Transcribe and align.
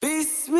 Peace. 0.00 0.59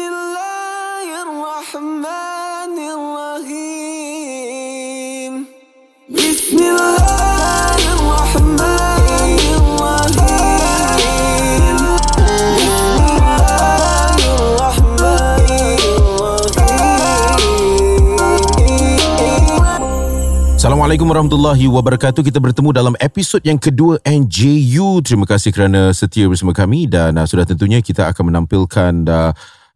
Assalamualaikum 20.91 21.15
warahmatullahi 21.15 21.67
wabarakatuh. 21.71 22.23
Kita 22.27 22.43
bertemu 22.43 22.75
dalam 22.75 22.95
episod 22.99 23.39
yang 23.47 23.63
kedua 23.63 24.03
NJU. 24.03 24.99
Terima 25.07 25.23
kasih 25.23 25.55
kerana 25.55 25.95
setia 25.95 26.27
bersama 26.27 26.51
kami 26.51 26.91
dan 26.91 27.15
uh, 27.15 27.23
sudah 27.31 27.47
tentunya 27.47 27.79
kita 27.79 28.11
akan 28.11 28.35
menampilkan 28.35 29.07
uh, 29.07 29.31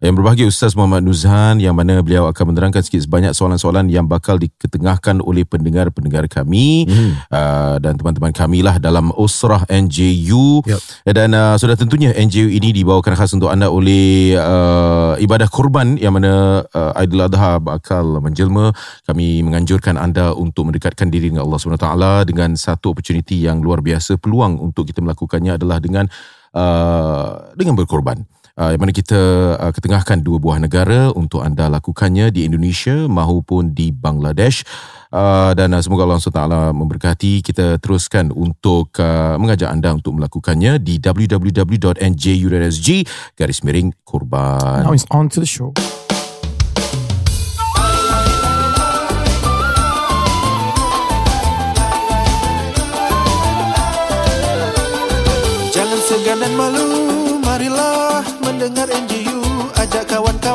yang 0.04 0.20
berbahagia 0.20 0.52
Ustaz 0.52 0.76
Muhammad 0.76 1.00
Nuzhan 1.00 1.56
yang 1.64 1.72
mana 1.72 2.04
beliau 2.04 2.28
akan 2.28 2.52
menerangkan 2.52 2.84
sikit 2.84 3.08
sebanyak 3.08 3.32
soalan-soalan 3.32 3.88
yang 3.88 4.04
bakal 4.04 4.36
diketengahkan 4.36 5.24
oleh 5.24 5.48
pendengar-pendengar 5.48 6.28
kami. 6.28 6.84
Hmm. 6.84 7.16
uh, 7.32 7.76
dan 7.80 7.96
teman-teman 7.96 8.28
kami 8.36 8.60
lah 8.60 8.76
dalam 8.76 9.08
Usrah 9.16 9.64
NJU 9.64 10.60
Yep. 10.68 10.80
dan 11.16 11.32
uh, 11.32 11.56
sudah 11.56 11.72
tentunya 11.72 12.12
NJU 12.12 12.52
ini 12.52 12.76
dibawakan 12.76 13.16
khas 13.16 13.32
untuk 13.32 13.48
anda 13.48 13.72
oleh 13.72 14.36
uh, 14.36 15.16
ibadah 15.16 15.48
kurban 15.48 15.96
yang 15.96 16.20
mana 16.20 16.60
uh, 16.68 16.92
Aidil 17.00 17.24
Adha 17.24 17.56
bakal 17.56 18.20
menjelma. 18.20 18.76
Kami 19.08 19.40
menganjurkan 19.40 19.96
anda 19.96 20.36
untuk 20.36 20.68
mendekatkan 20.68 21.08
diri 21.08 21.32
dengan 21.32 21.48
Allah 21.48 21.56
SWT 21.56 21.88
dengan 22.28 22.52
satu 22.60 22.92
opportunity 22.92 23.40
yang 23.40 23.64
luar 23.64 23.80
biasa. 23.80 24.20
Peluang 24.20 24.60
untuk 24.60 24.84
kita 24.84 25.00
melakukannya 25.00 25.56
adalah 25.56 25.80
dengan 25.80 26.04
uh, 26.52 27.56
dengan 27.56 27.72
berkorban 27.72 28.20
Uh, 28.54 28.70
yang 28.70 28.86
mana 28.86 28.94
kita 28.94 29.18
uh, 29.58 29.72
ketengahkan 29.74 30.22
dua 30.22 30.38
buah 30.38 30.62
negara 30.62 31.10
untuk 31.10 31.42
anda 31.42 31.66
lakukannya 31.66 32.30
di 32.30 32.46
Indonesia 32.46 33.10
maupun 33.10 33.74
di 33.74 33.90
Bangladesh. 33.90 34.62
Uh, 35.10 35.50
dan 35.58 35.74
uh, 35.74 35.82
semoga 35.82 36.06
Allah 36.06 36.22
SWT 36.22 36.70
memberkati. 36.70 37.42
Kita 37.42 37.82
teruskan 37.82 38.30
untuk 38.30 38.94
uh, 39.02 39.34
mengajak 39.42 39.74
anda 39.74 39.90
untuk 39.90 40.14
melakukannya 40.14 40.78
di 40.78 41.02
www.nju.sg 41.02 42.88
garis 43.34 43.58
miring 43.66 43.90
korban. 44.06 44.86
Now 44.86 44.94
it's 44.94 45.10
on 45.10 45.26
to 45.34 45.42
the 45.42 45.50
show. 45.50 45.74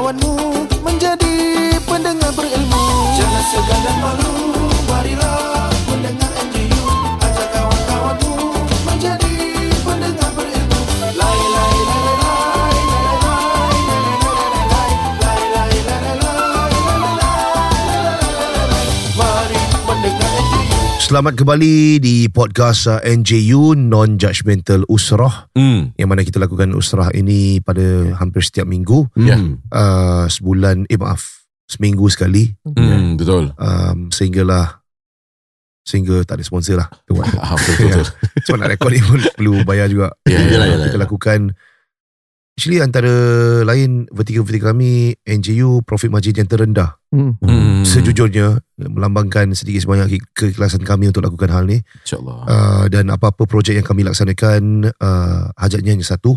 Kawan-kawanmu 0.09 0.65
menjadi 0.81 1.35
pendengar 1.85 2.31
berilmu. 2.33 2.85
Jangan 3.13 3.43
segan 3.53 3.79
dan 3.85 3.95
malu, 4.01 4.28
Selamat 21.09 21.33
kembali 21.33 21.97
di 21.97 22.29
podcast 22.29 22.85
uh, 22.85 23.01
NJU 23.01 23.73
Non-Judgmental 23.73 24.85
Usrah 24.85 25.49
hmm. 25.57 25.97
yang 25.97 26.05
mana 26.05 26.21
kita 26.21 26.37
lakukan 26.37 26.69
usrah 26.77 27.09
ini 27.17 27.57
pada 27.65 28.13
hampir 28.21 28.45
setiap 28.45 28.69
minggu 28.69 29.09
Ya. 29.17 29.41
uh, 29.73 30.29
sebulan 30.29 30.85
eh 30.85 31.01
maaf 31.01 31.49
seminggu 31.65 32.05
sekali 32.13 32.53
Hmm, 32.61 33.17
betul 33.17 33.49
um, 33.57 34.13
sehinggalah 34.13 34.85
sehingga 35.81 36.21
tak 36.21 36.37
ada 36.37 36.45
sponsor 36.45 36.77
lah. 36.77 36.85
Ah, 37.41 37.57
betul, 37.57 37.89
betul. 37.89 38.05
sebab 38.45 38.57
nak 38.61 38.69
rekod 38.77 38.93
ni 38.93 39.01
pun 39.01 39.19
perlu 39.33 39.53
bayar 39.65 39.89
juga 39.89 40.13
Ya, 40.29 40.37
ya, 40.45 40.61
ya, 40.61 40.93
kita 40.93 41.01
lakukan 41.01 41.57
actually 42.59 42.83
antara 42.83 43.07
lain 43.63 44.03
vertical-vertical 44.11 44.75
kami 44.75 45.15
NJU 45.23 45.79
profit 45.81 46.11
margin 46.11 46.35
yang 46.35 46.45
terendah 46.45 46.99
Hmm. 47.09 47.39
Hmm. 47.39 47.81
sejujurnya 47.81 48.59
melambangkan 48.77 49.55
sedikit 49.55 49.81
sebanyak 49.81 50.13
ke- 50.13 50.51
keikhlasan 50.51 50.83
kami 50.83 51.07
untuk 51.07 51.23
lakukan 51.23 51.49
hal 51.49 51.63
ni 51.63 51.79
InsyaAllah 52.03 52.37
uh, 52.43 52.85
dan 52.85 53.07
apa-apa 53.07 53.47
projek 53.47 53.73
yang 53.73 53.87
kami 53.87 54.03
laksanakan 54.03 54.91
uh, 54.93 55.49
hajatnya 55.55 55.95
hanya 55.95 56.03
satu 56.03 56.35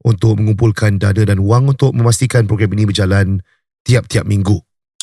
untuk 0.00 0.34
mengumpulkan 0.34 0.96
dana 0.96 1.22
dan 1.22 1.38
wang 1.38 1.68
untuk 1.68 1.92
memastikan 1.92 2.48
program 2.48 2.72
ini 2.72 2.88
berjalan 2.88 3.44
tiap-tiap 3.84 4.24
minggu 4.24 4.56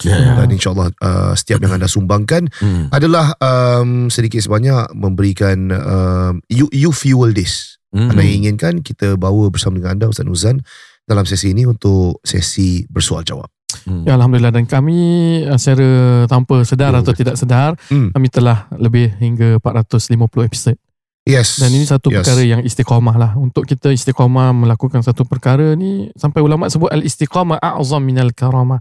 Ya, 0.03 0.12
ya. 0.12 0.36
dan 0.36 0.52
insyaallah 0.52 0.92
uh, 1.00 1.32
setiap 1.32 1.64
yang 1.64 1.80
anda 1.80 1.88
sumbangkan 1.88 2.52
Hmm. 2.59 2.92
adalah 2.92 3.32
um, 3.40 4.12
sedikit 4.12 4.44
sebanyak 4.44 4.92
memberikan 4.92 5.72
um, 5.72 6.34
you, 6.50 6.68
you 6.74 6.92
fuel 6.92 7.32
this 7.32 7.80
Hmm. 7.96 8.12
anda 8.12 8.24
inginkan 8.28 8.84
kita 8.84 9.16
bawa 9.16 9.48
bersama 9.48 9.80
dengan 9.80 9.96
anda 9.96 10.12
Ustaz 10.12 10.28
Nuzan 10.28 10.60
dalam 11.08 11.24
sesi 11.24 11.56
ini 11.56 11.64
untuk 11.64 12.20
sesi 12.28 12.84
bersoal 12.92 13.24
jawab 13.24 13.48
Hmm. 13.84 14.08
Ya 14.08 14.16
Alhamdulillah 14.16 14.56
dan 14.56 14.64
kami 14.64 14.96
uh, 15.52 15.60
secara 15.60 16.24
tanpa 16.32 16.64
sedar 16.64 16.96
Ya, 16.96 17.04
atau 17.04 17.12
tidak 17.12 17.36
sedar 17.36 17.76
Hmm. 17.92 18.08
kami 18.16 18.32
telah 18.32 18.72
lebih 18.72 19.12
hingga 19.20 19.60
450 19.60 20.48
episod 20.48 20.76
yes 21.28 21.60
dan 21.60 21.76
ini 21.76 21.84
satu 21.84 22.08
yes. 22.08 22.24
perkara 22.24 22.42
yang 22.46 22.62
istiqamah 22.64 23.16
lah 23.20 23.32
untuk 23.36 23.68
kita 23.68 23.92
istiqamah 23.92 24.56
melakukan 24.56 25.04
satu 25.04 25.28
perkara 25.28 25.76
ni 25.76 26.08
sampai 26.16 26.40
ulama 26.40 26.72
sebut 26.72 26.88
al 26.88 27.04
istiqamah 27.04 27.60
a'zam 27.60 28.00
minal 28.00 28.32
karamah 28.32 28.80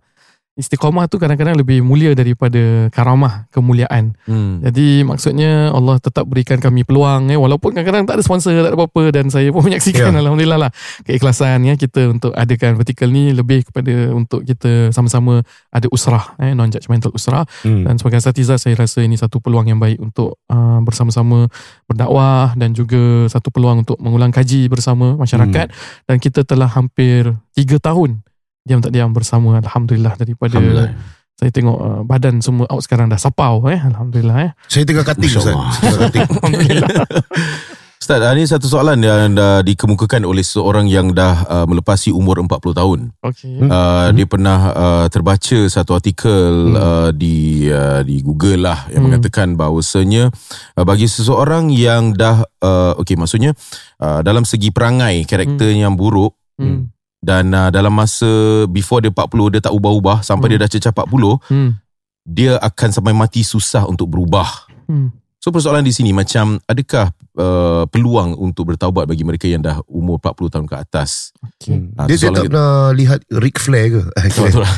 istiqamah 0.55 1.11
tu 1.11 1.19
kadang-kadang 1.19 1.59
lebih 1.59 1.83
mulia 1.83 2.15
daripada 2.15 2.87
karamah 2.95 3.47
kemuliaan 3.51 4.15
Hmm. 4.25 4.63
Jadi 4.63 5.03
maksudnya 5.05 5.75
Allah 5.75 5.99
tetap 6.01 6.25
berikan 6.25 6.57
kami 6.57 6.87
peluang 6.87 7.29
eh 7.29 7.37
walaupun 7.37 7.75
kadang-kadang 7.75 8.07
tak 8.07 8.17
ada 8.21 8.25
sponsor 8.25 8.55
tak 8.57 8.73
ada 8.73 8.79
apa-apa 8.79 9.11
dan 9.13 9.29
saya 9.29 9.51
pun 9.51 9.61
menyaksikan 9.69 10.15
Ya. 10.15 10.21
alhamdulillah 10.23 10.69
lah 10.69 10.71
keikhlasan 11.05 11.67
ya 11.67 11.75
kita 11.75 12.09
untuk 12.09 12.33
adakan 12.33 12.79
vertikal 12.79 13.11
ni 13.11 13.35
lebih 13.35 13.67
kepada 13.69 14.15
untuk 14.15 14.47
kita 14.47 14.95
sama-sama 14.95 15.43
ada 15.69 15.87
usrah 15.91 16.39
eh 16.39 16.55
non 16.55 16.71
judgmental 16.71 17.11
usrah 17.13 17.45
hmm. 17.67 17.85
dan 17.85 17.95
sebagai 17.99 18.23
asatizah 18.23 18.57
saya 18.57 18.79
rasa 18.79 19.03
ini 19.03 19.19
satu 19.19 19.43
peluang 19.43 19.69
yang 19.69 19.83
baik 19.83 19.99
untuk 20.01 20.39
uh, 20.49 20.79
bersama-sama 20.81 21.51
berdakwah 21.85 22.55
dan 22.57 22.73
juga 22.73 23.29
satu 23.29 23.51
peluang 23.51 23.83
untuk 23.85 23.99
mengulang 24.01 24.31
kaji 24.31 24.71
bersama 24.71 25.19
masyarakat 25.19 25.67
dan 26.07 26.17
kita 26.17 26.47
telah 26.47 26.71
hampir 26.71 27.35
3 27.59 27.77
tahun 27.83 28.23
diam 28.65 28.81
tak 28.81 28.97
diam 28.97 29.13
bersama 29.13 29.61
alhamdulillah 29.61 30.17
daripada 30.17 30.57
Alhamdulillah. 30.57 30.97
saya 31.37 31.51
tengok 31.53 31.79
uh, 31.79 32.01
badan 32.03 32.41
semua 32.41 32.65
out 32.73 32.81
sekarang 32.81 33.13
dah 33.13 33.21
sapau 33.21 33.61
eh 33.69 33.77
alhamdulillah 33.77 34.37
eh 34.41 34.51
saya 34.73 34.89
tengah 34.89 35.05
cutting 35.05 35.29
Ustaz 35.29 35.53
tengah 35.53 35.99
cutting 36.09 36.25
alhamdulillah 36.25 36.91
Ustaz, 38.05 38.21
ini 38.37 38.45
satu 38.45 38.69
soalan 38.69 39.01
yang 39.01 39.33
dah 39.33 39.65
dikemukakan 39.65 40.29
oleh 40.29 40.45
seorang 40.45 40.85
yang 40.85 41.17
dah 41.17 41.41
uh, 41.49 41.65
melepasi 41.65 42.13
umur 42.13 42.37
40 42.37 42.53
tahun. 42.77 43.01
okey 43.25 43.65
Uh, 43.65 44.13
Dia 44.13 44.27
pernah 44.29 44.59
uh, 44.77 45.07
terbaca 45.09 45.59
satu 45.73 45.97
artikel 45.97 46.77
uh, 46.77 47.17
di 47.17 47.65
uh, 47.73 48.05
di 48.05 48.21
Google 48.21 48.69
lah 48.69 48.85
yang 48.93 49.09
Hmm. 49.09 49.09
mengatakan 49.09 49.57
bahawasanya 49.57 50.29
uh, 50.77 50.85
bagi 50.85 51.09
seseorang 51.09 51.73
yang 51.73 52.13
dah 52.13 52.45
uh, 52.61 52.93
okey 53.01 53.17
maksudnya 53.17 53.57
uh, 53.97 54.21
dalam 54.21 54.45
segi 54.45 54.69
perangai 54.69 55.25
karakter 55.25 55.73
yang 55.73 55.97
buruk 55.97 56.37
hmm. 56.61 56.93
Dan 57.25 57.49
uh, 57.51 57.73
dalam 57.73 57.89
masa 57.91 58.29
before 58.69 59.01
dia 59.01 59.09
40 59.09 59.57
dia 59.57 59.61
tak 59.65 59.73
ubah-ubah 59.73 60.21
sampai 60.21 60.53
Hmm. 60.53 60.53
dia 60.53 60.61
dah 60.61 60.71
cecah 60.71 60.93
40 60.93 61.41
Hmm. 61.49 61.71
dia 62.29 62.61
akan 62.61 62.89
sampai 62.93 63.17
mati 63.17 63.41
susah 63.41 63.89
untuk 63.89 64.13
berubah. 64.13 64.69
Hmm. 64.85 65.09
So 65.41 65.49
persoalan 65.49 65.85
di 65.85 65.93
sini 65.93 66.13
macam 66.13 66.61
adakah 66.65 67.13
uh, 67.37 67.85
peluang 67.87 68.35
untuk 68.35 68.69
bertaubat 68.69 69.05
bagi 69.05 69.23
mereka 69.23 69.45
yang 69.45 69.61
dah 69.61 69.83
umur 69.87 70.19
40 70.19 70.51
tahun 70.51 70.67
ke 70.67 70.77
atas? 70.77 71.35
Okay. 71.57 71.79
Ah, 71.95 72.05
dia, 72.05 72.17
dia 72.17 72.31
tak 72.31 72.47
pernah 72.47 72.69
lihat 72.91 73.21
Ric 73.31 73.57
Flair 73.57 73.87
ke 73.91 74.01
Eh, 74.15 74.31
kira, 74.35 74.61
lah. 74.61 74.73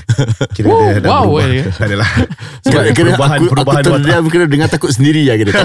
Oh, 0.67 0.88
dia 0.88 0.99
dah 0.99 1.08
wow, 1.08 1.23
berubah. 1.26 1.44
eh. 1.47 1.64
Tak 1.69 1.87
adalah 1.87 2.11
Sebab 2.67 2.82
Kira, 2.88 2.94
perubahan- 3.12 3.38
aku, 3.38 3.47
perubahan 3.49 3.79
aku 3.79 3.91
terdiam 3.93 4.23
kira 4.26 4.44
dengan 4.44 4.67
takut 4.67 4.91
sendiri 4.91 5.23
ya 5.23 5.35
kira. 5.35 5.53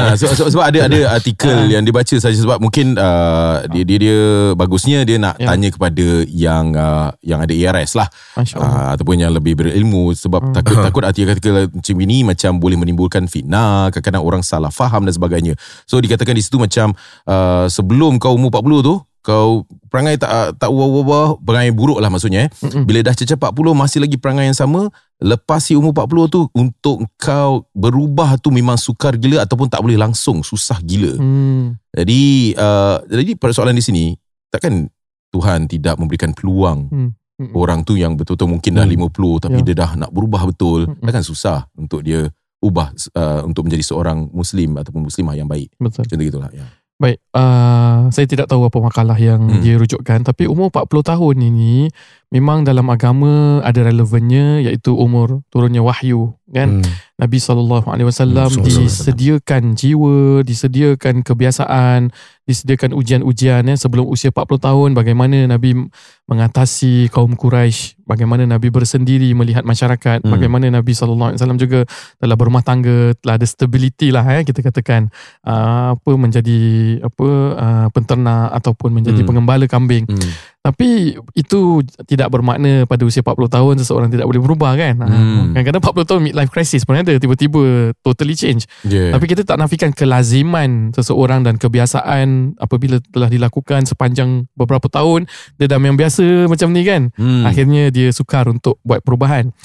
Ah, 0.00 0.14
sebab, 0.14 0.32
sebab, 0.34 0.48
sebab 0.50 0.64
ada 0.64 0.80
ada 0.82 1.00
artikel 1.12 1.68
yang 1.68 1.82
dia 1.82 1.90
baca 1.90 2.16
saja 2.16 2.34
sebab 2.34 2.58
mungkin 2.58 2.94
uh, 2.94 3.64
dia, 3.68 3.82
dia 3.82 3.98
dia 4.00 4.18
bagusnya 4.54 5.02
dia 5.02 5.16
nak 5.16 5.36
Ya. 5.36 5.48
tanya 5.48 5.68
kepada 5.68 6.06
yang 6.26 6.72
uh, 6.72 7.08
yang 7.20 7.38
ada 7.38 7.48
ARS 7.50 7.94
lah 7.94 8.08
uh, 8.36 8.92
ataupun 8.92 9.16
yang 9.16 9.30
lebih 9.30 9.54
berilmu 9.54 10.12
sebab 10.12 10.40
Hmm. 10.40 10.54
takut 10.54 10.76
takut 10.78 11.02
artikel-artikel 11.02 11.52
macam 11.70 11.96
ini 11.98 12.18
macam 12.22 12.56
boleh 12.56 12.76
menimbulkan 12.76 13.24
fitnah 13.24 13.88
kadang-kadang 13.88 14.20
orang 14.22 14.42
salah 14.42 14.68
faham 14.68 15.02
dan 15.02 15.12
sebagainya 15.12 15.52
so 15.82 15.96
dikatakan 15.96 16.19
di 16.26 16.40
situ 16.40 16.56
macam 16.56 16.92
uh, 17.24 17.64
sebelum 17.66 18.16
kau 18.16 18.32
umur 18.32 18.50
40 18.50 18.82
tu 18.82 18.94
kau 19.20 19.62
perangai 19.86 20.16
tak 20.16 20.56
tak 20.56 20.66
ubah-ubah 20.66 21.38
perangai 21.38 21.70
buruk 21.70 21.98
lah 21.98 22.08
maksudnya 22.08 22.46
eh. 22.46 22.50
Mm-mm. 22.58 22.84
bila 22.84 23.00
dah 23.02 23.12
cecah 23.12 23.36
40 23.36 23.52
masih 23.74 24.00
lagi 24.00 24.16
perangai 24.16 24.44
yang 24.44 24.56
sama 24.56 24.88
lepas 25.18 25.60
si 25.60 25.72
umur 25.72 25.92
40 25.92 26.08
tu 26.26 26.48
untuk 26.50 27.04
kau 27.14 27.68
berubah 27.70 28.36
tu 28.36 28.48
memang 28.48 28.74
sukar 28.74 29.14
gila 29.14 29.44
ataupun 29.44 29.68
tak 29.68 29.80
boleh 29.80 29.94
langsung 29.94 30.40
susah 30.40 30.80
gila 30.80 31.12
Hmm. 31.14 31.76
jadi 31.90 32.22
uh, 32.56 32.96
jadi 33.06 33.32
persoalan 33.34 33.72
di 33.72 33.82
sini 33.82 34.04
takkan 34.48 34.88
Tuhan 35.30 35.68
tidak 35.68 35.94
memberikan 35.94 36.32
peluang 36.32 36.88
Hmm. 36.88 37.10
Mm-mm. 37.36 37.52
orang 37.54 37.80
tu 37.82 37.94
yang 37.94 38.12
betul-betul 38.14 38.48
mungkin 38.50 38.72
dah 38.74 38.84
Hmm. 38.84 39.04
50 39.04 39.12
tapi 39.38 39.58
Ya. 39.58 39.64
dia 39.66 39.76
dah 39.78 39.90
nak 39.96 40.10
berubah 40.10 40.44
betul 40.44 40.84
Mm-mm. 40.86 41.00
takkan 41.02 41.20
susah 41.22 41.68
untuk 41.74 42.00
dia 42.00 42.24
ubah 42.60 42.92
uh, 43.16 43.40
untuk 43.44 43.64
menjadi 43.66 43.84
seorang 43.84 44.28
muslim 44.30 44.76
ataupun 44.76 45.08
muslimah 45.08 45.34
yang 45.36 45.48
baik 45.48 45.72
Betul. 45.80 46.04
tu 46.04 46.14
gitulah 46.20 46.52
ya 46.52 46.64
Baik, 47.00 47.16
uh, 47.32 48.12
saya 48.12 48.28
tidak 48.28 48.44
tahu 48.44 48.68
apa 48.68 48.76
makalah 48.76 49.16
yang 49.16 49.40
Hmm. 49.40 49.64
dia 49.64 49.80
rujukkan 49.80 50.20
tapi 50.20 50.44
umur 50.44 50.68
40 50.68 51.00
tahun 51.00 51.36
ini 51.48 51.88
memang 52.30 52.62
dalam 52.62 52.86
agama 52.86 53.58
ada 53.60 53.82
relevannya 53.82 54.62
iaitu 54.62 54.94
umur 54.94 55.42
turunnya 55.50 55.82
wahyu 55.82 56.34
kan. 56.50 56.82
Hmm. 56.82 56.86
Nabi 57.14 57.36
SAW 57.36 57.84
Hmm, 57.84 58.00
SAW. 58.10 58.64
disediakan 58.64 59.76
jiwa, 59.76 60.40
disediakan 60.40 61.20
kebiasaan, 61.20 62.10
disediakan 62.42 62.90
ujian-ujian 62.90 63.60
ya, 63.62 63.76
sebelum 63.76 64.08
usia 64.08 64.32
40 64.32 64.56
tahun 64.58 64.90
bagaimana 64.96 65.46
Nabi 65.46 65.86
mengatasi 66.26 67.06
kaum 67.10 67.36
Quraisy, 67.36 68.00
bagaimana 68.02 68.46
Nabi 68.46 68.72
bersendiri 68.72 69.30
melihat 69.30 69.62
masyarakat, 69.62 70.24
Hmm. 70.24 70.32
bagaimana 70.32 70.72
Nabi 70.72 70.90
SAW 70.90 71.36
juga 71.54 71.84
telah 72.16 72.34
berumah 72.34 72.62
tangga, 72.62 73.12
telah 73.18 73.36
ada 73.36 73.44
stability 73.44 74.10
lah 74.10 74.24
ya 74.24 74.40
kita 74.40 74.64
katakan 74.64 75.12
uh, 75.44 75.94
apa 75.94 76.10
menjadi 76.14 76.58
apa 77.00 77.28
uh, 77.52 77.86
penternak 77.90 78.54
ataupun 78.56 78.90
menjadi 78.92 79.22
Hmm. 79.22 79.28
pengembala 79.28 79.66
kambing. 79.66 80.06
hmm. 80.06 80.58
Tapi 80.60 81.16
itu 81.32 81.80
tidak 82.04 82.28
bermakna 82.28 82.84
pada 82.84 83.00
usia 83.08 83.24
40 83.24 83.48
tahun 83.48 83.74
seseorang 83.80 84.12
tidak 84.12 84.28
boleh 84.28 84.44
berubah 84.44 84.76
kan. 84.76 85.00
Hmm. 85.00 85.08
Hmm. 85.08 85.56
Kadang-kadang 85.56 86.04
40 86.04 86.08
tahun 86.12 86.20
midlife 86.20 86.52
crisis 86.52 86.84
pun 86.84 87.00
ada 87.00 87.16
tiba-tiba 87.16 87.96
totally 88.04 88.36
change. 88.36 88.68
yeah. 88.84 89.08
Tapi 89.08 89.24
kita 89.24 89.48
tak 89.48 89.56
nafikan 89.56 89.88
kelaziman 89.96 90.92
seseorang 90.92 91.48
dan 91.48 91.56
kebiasaan 91.56 92.60
apabila 92.60 93.00
telah 93.08 93.32
dilakukan 93.32 93.88
sepanjang 93.88 94.44
beberapa 94.52 94.84
tahun 94.92 95.24
dia 95.56 95.64
dah 95.64 95.80
yang 95.80 95.96
biasa 95.96 96.44
macam 96.44 96.68
ni 96.76 96.84
kan. 96.84 97.08
hmm. 97.16 97.48
Akhirnya 97.48 97.88
dia 97.88 98.12
sukar 98.12 98.44
untuk 98.44 98.76
buat 98.84 99.00
perubahan. 99.00 99.56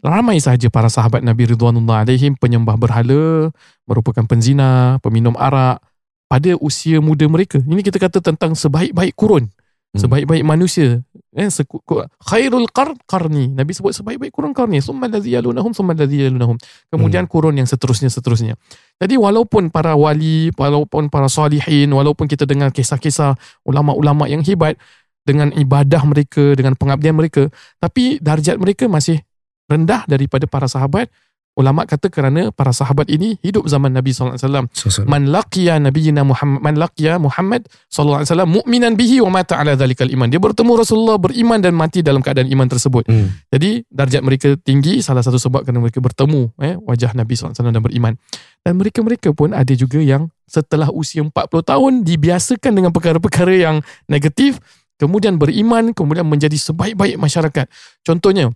Ramai 0.00 0.40
sahaja 0.40 0.72
para 0.72 0.88
sahabat 0.88 1.20
Nabi 1.20 1.52
Ridwanullah 1.52 2.08
alaihim 2.08 2.38
penyembah 2.40 2.80
berhala, 2.80 3.52
merupakan 3.84 4.24
penzina, 4.24 4.96
peminum 5.04 5.36
arak 5.36 5.84
pada 6.24 6.56
usia 6.56 7.04
muda 7.04 7.28
mereka. 7.28 7.60
Ini 7.60 7.84
kita 7.84 8.00
kata 8.00 8.24
tentang 8.24 8.56
sebaik-baik 8.56 9.12
kurun. 9.12 9.52
Sebaik-baik 9.96 10.44
manusia. 10.44 11.00
Eh, 11.32 11.48
seku- 11.48 11.80
ku- 11.84 12.04
khairul 12.28 12.68
qar 12.68 12.92
qarni. 13.08 13.48
Nabi 13.48 13.72
sebut 13.72 13.96
sebaik-baik 13.96 14.34
kurun 14.34 14.52
qarni. 14.52 14.84
Summa 14.84 15.08
alladhi 15.08 15.32
yalunahum, 15.32 15.72
summa 15.72 15.96
alladhi 15.96 16.28
yalunahum. 16.28 16.60
Kemudian 16.92 17.24
kurun 17.24 17.56
yang 17.56 17.68
seterusnya 17.68 18.12
seterusnya. 18.12 18.58
Jadi 19.00 19.14
walaupun 19.16 19.72
para 19.72 19.96
wali, 19.96 20.52
walaupun 20.52 21.08
para 21.08 21.30
salihin, 21.30 21.88
walaupun 21.94 22.28
kita 22.28 22.44
dengar 22.44 22.74
kisah-kisah 22.74 23.38
ulama-ulama 23.64 24.28
yang 24.28 24.44
hebat 24.44 24.76
dengan 25.24 25.52
ibadah 25.52 26.02
mereka, 26.04 26.56
dengan 26.56 26.76
pengabdian 26.76 27.16
mereka, 27.16 27.48
tapi 27.80 28.16
darjat 28.20 28.56
mereka 28.56 28.88
masih 28.88 29.20
rendah 29.68 30.04
daripada 30.08 30.48
para 30.48 30.64
sahabat. 30.64 31.12
Ulama 31.58 31.82
kata 31.90 32.06
kerana 32.06 32.54
para 32.54 32.70
sahabat 32.70 33.10
ini 33.10 33.34
hidup 33.42 33.66
zaman 33.66 33.90
Nabi 33.90 34.14
sallallahu 34.14 34.38
alaihi 34.38 34.46
wasallam. 34.46 34.66
So, 34.70 35.02
Man 35.10 35.34
laqiya 35.34 35.82
nabiyina 35.82 36.22
Muhammad 36.22 36.62
man 36.62 36.74
laqiya 36.78 37.18
Muhammad 37.18 37.66
sallallahu 37.90 38.22
alaihi 38.22 38.30
wasallam 38.30 38.50
mu'minan 38.62 38.92
bihi 38.94 39.18
wa 39.18 39.30
mata 39.34 39.58
ala 39.58 39.74
dzalikal 39.74 40.06
iman. 40.06 40.30
Dia 40.30 40.38
bertemu 40.38 40.70
Rasulullah 40.78 41.18
beriman 41.18 41.58
dan 41.58 41.74
mati 41.74 42.06
dalam 42.06 42.22
keadaan 42.22 42.46
iman 42.46 42.70
tersebut. 42.70 43.10
Hmm. 43.10 43.34
Jadi 43.50 43.82
darjat 43.90 44.22
mereka 44.22 44.54
tinggi 44.62 45.02
salah 45.02 45.26
satu 45.26 45.34
sebab 45.34 45.66
kerana 45.66 45.82
mereka 45.82 45.98
bertemu 45.98 46.54
eh 46.62 46.78
wajah 46.78 47.10
Nabi 47.18 47.34
SAW 47.34 47.50
dan 47.58 47.82
beriman. 47.82 48.14
Dan 48.62 48.78
mereka-mereka 48.78 49.34
pun 49.34 49.50
ada 49.50 49.74
juga 49.74 49.98
yang 49.98 50.30
setelah 50.46 50.94
usia 50.94 51.26
40 51.26 51.34
tahun 51.42 51.92
dibiasakan 52.06 52.70
dengan 52.70 52.94
perkara-perkara 52.94 53.50
yang 53.50 53.82
negatif 54.06 54.62
kemudian 54.98 55.38
beriman 55.38 55.94
kemudian 55.94 56.26
menjadi 56.26 56.54
sebaik-baik 56.54 57.18
masyarakat. 57.18 57.66
Contohnya 58.06 58.54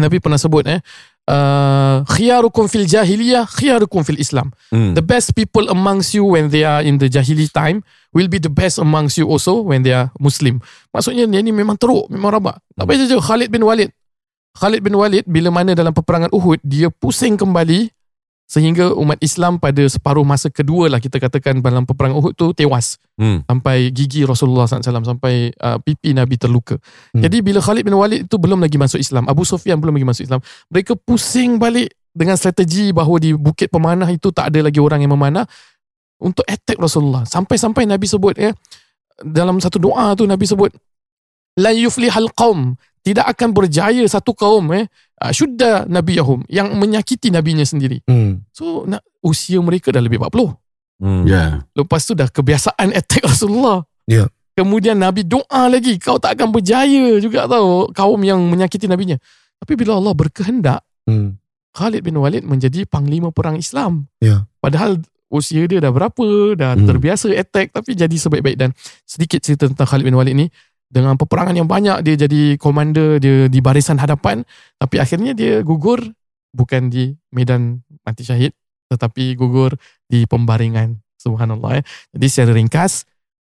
Nabi 0.00 0.24
pernah 0.24 0.40
sebut 0.40 0.64
eh 0.70 0.80
uh, 1.28 2.02
khiyarukum 2.08 2.66
fil 2.66 2.86
jahiliyah 2.88 3.46
khiyarukum 3.46 4.02
fil 4.02 4.18
Islam. 4.18 4.50
Hmm. 4.72 4.94
The 4.96 5.04
best 5.04 5.34
people 5.36 5.68
amongst 5.70 6.16
you 6.16 6.26
when 6.26 6.50
they 6.50 6.66
are 6.66 6.82
in 6.82 6.98
the 6.98 7.06
jahili 7.06 7.46
time 7.50 7.86
will 8.10 8.26
be 8.26 8.42
the 8.42 8.50
best 8.50 8.78
amongst 8.78 9.18
you 9.18 9.28
also 9.28 9.62
when 9.62 9.86
they 9.86 9.94
are 9.94 10.10
Muslim. 10.18 10.58
Maksudnya 10.90 11.28
dia 11.28 11.40
ni 11.44 11.52
memang 11.54 11.78
teruk, 11.78 12.08
memang 12.10 12.40
rabak. 12.40 12.56
Tak 12.74 12.84
payah 12.88 12.98
saja 13.06 13.16
Khalid 13.20 13.48
bin 13.52 13.62
Walid. 13.62 13.90
Khalid 14.52 14.84
bin 14.84 14.94
Walid 14.96 15.24
bila 15.24 15.48
mana 15.48 15.72
dalam 15.72 15.96
peperangan 15.96 16.28
Uhud 16.28 16.60
dia 16.60 16.92
pusing 16.92 17.40
kembali 17.40 17.88
sehingga 18.48 18.92
umat 18.92 19.16
Islam 19.24 19.56
pada 19.56 19.80
separuh 19.88 20.26
masa 20.26 20.52
kedua 20.52 20.92
lah 20.92 21.00
kita 21.00 21.16
katakan 21.16 21.64
dalam 21.64 21.88
peperangan 21.88 22.18
Uhud 22.20 22.34
tu 22.36 22.52
tewas 22.52 23.00
Hmm. 23.20 23.44
sampai 23.44 23.92
gigi 23.92 24.24
Rasulullah 24.24 24.64
SAW 24.64 25.04
sampai 25.04 25.52
uh, 25.60 25.76
pipi 25.84 26.16
Nabi 26.16 26.40
terluka. 26.40 26.80
Hmm. 27.12 27.20
Jadi 27.20 27.44
bila 27.44 27.60
Khalid 27.60 27.84
bin 27.84 27.92
Walid 27.92 28.24
itu 28.24 28.36
belum 28.40 28.64
lagi 28.64 28.80
masuk 28.80 28.98
Islam, 28.98 29.28
Abu 29.28 29.44
Sufyan 29.44 29.76
belum 29.78 29.94
lagi 30.00 30.08
masuk 30.08 30.24
Islam, 30.26 30.40
mereka 30.72 30.96
pusing 30.96 31.60
balik 31.60 31.92
dengan 32.10 32.40
strategi 32.40 32.88
bahawa 32.90 33.20
di 33.20 33.36
Bukit 33.36 33.68
Pemanah 33.68 34.08
itu 34.08 34.32
tak 34.32 34.48
ada 34.48 34.64
lagi 34.64 34.80
orang 34.80 35.04
yang 35.04 35.12
memanah 35.12 35.44
untuk 36.18 36.42
attack 36.48 36.80
Rasulullah. 36.80 37.28
Sampai-sampai 37.28 37.84
Nabi 37.84 38.08
sebut 38.08 38.32
ya 38.40 38.50
dalam 39.20 39.60
satu 39.60 39.76
doa 39.76 40.16
tu 40.16 40.24
Nabi 40.24 40.48
sebut 40.48 40.72
la 41.60 41.70
yuflihal 41.70 42.32
qaum 42.32 42.74
tidak 43.04 43.28
akan 43.34 43.52
berjaya 43.52 44.02
satu 44.08 44.32
kaum 44.32 44.72
eh 44.72 44.88
syudda 45.30 45.86
nabiyahum 45.86 46.42
yang 46.50 46.74
menyakiti 46.74 47.30
nabinya 47.30 47.62
sendiri. 47.62 48.02
Hmm. 48.10 48.42
So 48.50 48.82
nak 48.82 49.06
usia 49.22 49.62
mereka 49.62 49.94
dah 49.94 50.02
lebih 50.02 50.18
40. 50.18 50.58
Hmm. 50.98 51.22
Ya. 51.22 51.62
Lepas 51.78 52.02
tu 52.02 52.18
dah 52.18 52.26
kebiasaan 52.26 52.90
attack 52.98 53.22
Rasulullah. 53.22 53.86
Ya. 54.10 54.26
Kemudian 54.52 55.00
Nabi 55.00 55.24
doa 55.24 55.70
lagi, 55.70 55.96
kau 55.96 56.20
tak 56.20 56.36
akan 56.36 56.52
berjaya 56.52 57.16
juga 57.16 57.48
tahu 57.48 57.88
kaum 57.96 58.20
yang 58.20 58.36
menyakiti 58.42 58.84
nabinya. 58.84 59.16
Tapi 59.62 59.78
bila 59.78 59.96
Allah 60.00 60.12
berkehendak, 60.12 60.82
Hmm. 61.02 61.34
Khalid 61.74 62.06
bin 62.06 62.14
Walid 62.14 62.46
menjadi 62.46 62.86
panglima 62.86 63.34
perang 63.34 63.58
Islam. 63.58 64.06
Ya. 64.22 64.46
Padahal 64.62 65.02
usia 65.26 65.66
dia 65.66 65.82
dah 65.82 65.90
berapa, 65.90 66.54
dah 66.54 66.78
Hmm. 66.78 66.86
terbiasa 66.86 67.32
attack 67.34 67.74
tapi 67.74 67.96
jadi 67.96 68.12
sebaik-baik 68.12 68.54
dan 68.54 68.70
sedikit 69.02 69.42
cerita 69.42 69.66
tentang 69.66 69.88
Khalid 69.88 70.06
bin 70.06 70.14
Walid 70.14 70.36
ni 70.36 70.46
dengan 70.92 71.16
peperangan 71.16 71.56
yang 71.56 71.64
banyak 71.64 72.04
dia 72.04 72.28
jadi 72.28 72.60
komander 72.60 73.16
dia 73.16 73.48
di 73.48 73.58
barisan 73.64 73.96
hadapan. 73.96 74.44
Tapi 74.76 75.00
akhirnya 75.00 75.32
dia 75.32 75.64
gugur 75.64 76.04
bukan 76.52 76.92
di 76.92 77.16
medan 77.32 77.80
mati 78.04 78.28
syahid 78.28 78.52
tetapi 78.92 79.32
gugur 79.40 79.72
di 80.04 80.28
pembaringan. 80.28 81.00
Subhanallah 81.16 81.80
eh. 81.80 81.84
jadi 82.12 82.26
secara 82.28 82.52
ringkas 82.58 83.06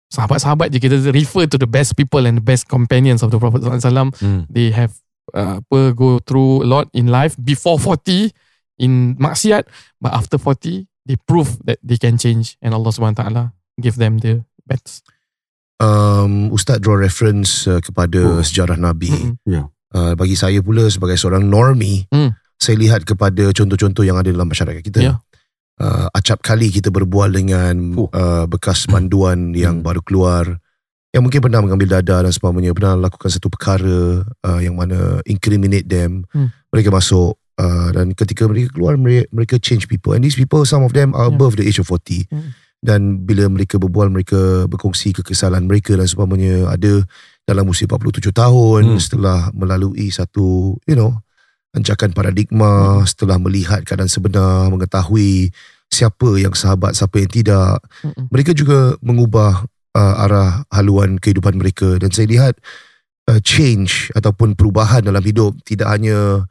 sahabat-sahabat 0.06 0.70
je 0.70 0.78
kita 0.78 0.96
refer 1.10 1.50
to 1.50 1.58
the 1.58 1.66
best 1.66 1.98
people 1.98 2.22
and 2.22 2.38
the 2.38 2.46
best 2.46 2.70
companions 2.70 3.26
of 3.26 3.34
the 3.34 3.38
Prophet 3.42 3.66
SAW 3.66 4.14
Hmm. 4.22 4.46
they 4.46 4.70
have 4.70 4.94
uh, 5.34 5.58
apa 5.58 5.90
go 5.92 6.22
through 6.22 6.62
a 6.62 6.68
lot 6.68 6.86
in 6.94 7.10
life. 7.10 7.34
Before 7.42 7.76
40 7.76 8.30
in 8.78 9.18
maksiat 9.18 9.66
but 9.98 10.14
after 10.14 10.38
40 10.38 10.86
they 11.04 11.18
prove 11.26 11.58
that 11.66 11.82
they 11.82 11.98
can 11.98 12.16
change. 12.16 12.54
And 12.62 12.70
Allah 12.70 12.94
SWT 12.94 13.22
give 13.82 13.98
them 13.98 14.22
the 14.22 14.46
best 14.62 15.02
Um, 15.76 16.48
Ustaz 16.50 16.80
draw 16.80 16.96
reference 16.96 17.64
uh, 17.64 17.78
kepada 17.78 18.16
Oh. 18.18 18.40
sejarah 18.40 18.74
Nabi. 18.74 19.12
Mm-mm. 19.12 19.68
Uh, 19.92 20.12
bagi 20.12 20.32
saya 20.32 20.60
pula 20.60 20.88
sebagai 20.88 21.14
seorang 21.14 21.44
normie, 21.44 22.08
Hmm. 22.08 22.32
saya 22.56 22.76
lihat 22.76 23.04
kepada 23.04 23.48
contoh-contoh 23.50 24.00
yang 24.00 24.16
ada 24.16 24.28
dalam 24.28 24.44
masyarakat 24.44 24.80
kita. 24.82 25.00
Ya. 25.02 25.14
Uh, 25.76 26.08
acap 26.10 26.40
kali 26.40 26.68
kita 26.70 26.88
berbual 26.88 27.28
dengan 27.28 27.76
Oh. 27.94 28.08
uh, 28.08 28.44
bekas 28.46 28.84
panduan 28.86 29.52
yang 29.52 29.80
Hmm. 29.80 29.84
baru 29.84 30.00
keluar 30.00 30.44
yang 31.12 31.20
mungkin 31.20 31.40
pernah 31.40 31.60
mengambil 31.60 31.96
dada 31.96 32.24
dan 32.24 32.32
sebagainya 32.32 32.72
pernah 32.72 32.96
lakukan 32.98 33.28
satu 33.30 33.48
perkara 33.48 34.20
uh, 34.42 34.60
yang 34.60 34.72
mana 34.72 35.20
incriminate 35.24 35.84
them 35.86 36.24
Hmm. 36.32 36.48
mereka 36.68 36.88
masuk 36.88 37.36
uh, 37.56 37.88
dan 37.90 38.12
ketika 38.12 38.44
mereka 38.44 38.72
keluar 38.72 38.96
mereka, 38.96 39.28
mereka 39.30 39.56
change 39.56 39.84
people 39.84 40.12
and 40.12 40.20
these 40.20 40.36
people 40.36 40.64
some 40.64 40.80
of 40.80 40.92
them 40.92 41.12
are 41.12 41.28
Ya. 41.28 41.32
above 41.32 41.56
the 41.56 41.64
age 41.64 41.76
of 41.76 41.88
40 41.88 42.24
Hmm. 42.28 42.52
Dan 42.86 43.26
bila 43.26 43.50
mereka 43.50 43.82
berbual 43.82 44.06
mereka 44.14 44.70
berkongsi 44.70 45.10
kekesalan 45.10 45.66
mereka 45.66 45.98
dan 45.98 46.06
sebagainya 46.06 46.70
ada 46.70 47.02
dalam 47.42 47.66
usia 47.66 47.90
47 47.90 48.30
tahun 48.30 48.94
Hmm. 48.94 49.02
setelah 49.02 49.50
melalui 49.50 50.06
satu 50.14 50.78
you 50.86 50.94
know 50.94 51.18
anjakan 51.74 52.14
paradigma 52.14 53.02
Hmm. 53.02 53.06
setelah 53.10 53.36
melihat 53.42 53.82
keadaan 53.82 54.06
sebenar 54.06 54.70
mengetahui 54.70 55.50
siapa 55.90 56.38
yang 56.38 56.54
sahabat 56.54 56.94
siapa 56.94 57.18
yang 57.18 57.30
tidak 57.30 57.78
Mm-mm. 58.02 58.26
mereka 58.30 58.50
juga 58.50 58.94
mengubah 59.02 59.66
uh, 59.94 60.14
arah 60.26 60.62
haluan 60.70 61.18
kehidupan 61.18 61.58
mereka 61.58 61.94
dan 62.02 62.10
saya 62.10 62.26
lihat 62.26 62.54
uh, 63.30 63.38
change 63.38 64.10
ataupun 64.18 64.58
perubahan 64.58 65.06
dalam 65.06 65.22
hidup 65.22 65.54
tidak 65.62 65.86
hanya 65.86 66.42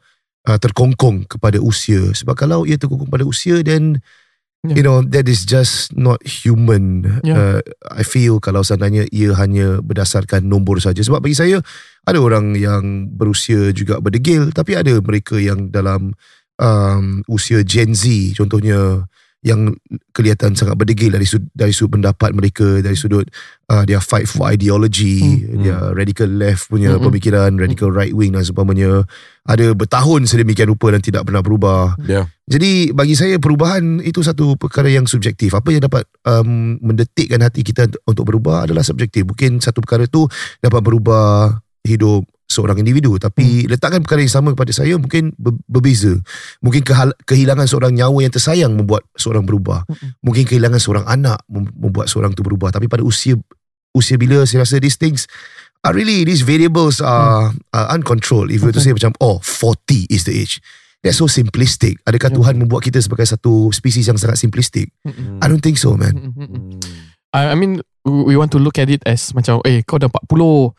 uh, 0.48 0.58
terkongkong 0.60 1.28
kepada 1.28 1.60
usia 1.60 2.16
sebab 2.16 2.32
kalau 2.32 2.64
ia 2.64 2.80
terkongkong 2.80 3.12
pada 3.12 3.28
usia 3.28 3.60
then 3.60 4.00
Ya. 4.64 4.72
you 4.72 4.82
know 4.82 5.04
that 5.04 5.28
is 5.28 5.44
just 5.44 5.92
not 5.94 6.18
human 6.24 7.20
Ya. 7.22 7.34
uh, 7.36 7.58
I 7.92 8.02
feel 8.02 8.40
kalau 8.40 8.64
seandainya 8.64 9.04
ia 9.12 9.36
hanya 9.36 9.84
berdasarkan 9.84 10.48
nombor 10.48 10.80
saja 10.82 11.04
sebab 11.04 11.22
bagi 11.22 11.36
saya 11.36 11.60
ada 12.08 12.18
orang 12.18 12.56
yang 12.56 13.06
berusia 13.12 13.70
juga 13.70 14.00
berdegil 14.00 14.50
tapi 14.50 14.74
ada 14.74 14.96
mereka 15.04 15.36
yang 15.38 15.68
dalam 15.70 16.16
um, 16.58 17.20
usia 17.30 17.62
Gen 17.62 17.94
Z 17.94 18.08
contohnya 18.40 19.06
yang 19.46 19.78
kelihatan 20.10 20.58
sangat 20.58 20.74
berdegil 20.74 21.14
dari 21.14 21.22
sudut, 21.22 21.46
dari 21.54 21.70
sudut 21.70 21.94
pendapat 21.94 22.34
mereka 22.34 22.82
dari 22.82 22.98
sudut 22.98 23.30
uh, 23.70 23.86
dia 23.86 24.02
fight 24.02 24.26
for 24.26 24.50
ideology 24.50 25.46
Hmm. 25.46 25.62
dia 25.62 25.78
radical 25.94 26.26
left 26.26 26.66
punya 26.66 26.98
Hmm. 26.98 27.06
pemikiran 27.06 27.54
radical 27.54 27.94
right 27.94 28.10
wing 28.10 28.34
dan 28.34 28.42
seumpamanya. 28.42 29.06
Ada 29.46 29.78
bertahun 29.78 30.26
sedemikian 30.26 30.66
rupa 30.66 30.90
dan 30.90 30.98
tidak 30.98 31.22
pernah 31.22 31.38
berubah. 31.46 31.94
Ya. 32.10 32.26
jadi 32.50 32.90
bagi 32.90 33.14
saya 33.14 33.38
perubahan 33.38 34.02
itu 34.02 34.18
satu 34.18 34.58
perkara 34.58 34.90
yang 34.90 35.06
subjektif. 35.06 35.54
Apa 35.54 35.70
yang 35.70 35.86
dapat 35.86 36.10
um, 36.26 36.82
mendetikkan 36.82 37.38
hati 37.38 37.62
kita 37.62 37.86
untuk 38.02 38.26
berubah 38.26 38.66
adalah 38.66 38.82
subjektif. 38.82 39.22
Mungkin 39.22 39.62
satu 39.62 39.78
perkara 39.78 40.10
itu 40.10 40.26
dapat 40.58 40.82
berubah 40.82 41.62
hidup 41.86 42.26
seorang 42.46 42.78
individu. 42.78 43.18
Tapi 43.18 43.66
letakkan 43.66 44.00
perkara 44.00 44.22
yang 44.22 44.32
sama 44.32 44.54
kepada 44.54 44.70
saya 44.70 44.94
mungkin 44.96 45.34
ber- 45.34 45.58
berbeza. 45.66 46.14
Mungkin 46.62 46.82
kehal- 46.82 47.16
kehilangan 47.26 47.66
seorang 47.66 47.92
nyawa 47.92 48.18
yang 48.22 48.32
tersayang 48.32 48.72
membuat 48.72 49.02
seorang 49.14 49.42
berubah. 49.42 49.82
Mungkin 50.22 50.46
kehilangan 50.46 50.78
seorang 50.78 51.04
anak 51.04 51.42
mem- 51.46 51.74
membuat 51.74 52.06
seorang 52.06 52.32
tu 52.32 52.46
berubah. 52.46 52.70
Tapi 52.70 52.86
pada 52.86 53.02
usia 53.02 53.34
usia 53.92 54.16
bila 54.16 54.44
saya 54.44 54.62
rasa 54.62 54.76
these 54.76 54.96
things 54.96 55.24
are 55.80 55.92
really 55.92 56.22
these 56.22 56.42
variables 56.42 57.00
are, 57.00 57.50
are 57.72 57.88
uncontrolled. 57.90 58.50
If 58.50 58.60
you 58.60 58.68
were 58.68 58.76
to 58.76 58.82
say 58.82 58.92
macam 58.92 59.16
oh 59.18 59.38
40 59.42 60.06
is 60.08 60.24
the 60.24 60.32
age. 60.32 60.58
That's 61.00 61.18
so 61.18 61.28
simplistic. 61.28 62.02
Adakah 62.02 62.28
Yeah. 62.28 62.38
Tuhan 62.42 62.54
membuat 62.58 62.82
kita 62.82 62.98
sebagai 62.98 63.24
satu 63.24 63.70
spesies 63.70 64.06
yang 64.06 64.18
sangat 64.18 64.36
simplistic 64.36 64.90
Mm-mm. 65.06 65.38
I 65.38 65.46
don't 65.46 65.62
think 65.62 65.78
so 65.78 65.94
man. 65.94 66.34
Mm-mm. 66.34 66.82
I, 67.30 67.52
mean 67.54 67.78
we 68.02 68.32
want 68.32 68.48
to 68.50 68.58
look 68.58 68.74
at 68.76 68.88
it 68.88 69.04
as 69.04 69.30
macam 69.30 69.60
eh 69.62 69.84
kau 69.84 70.00
dah 70.00 70.08
40 70.08 70.72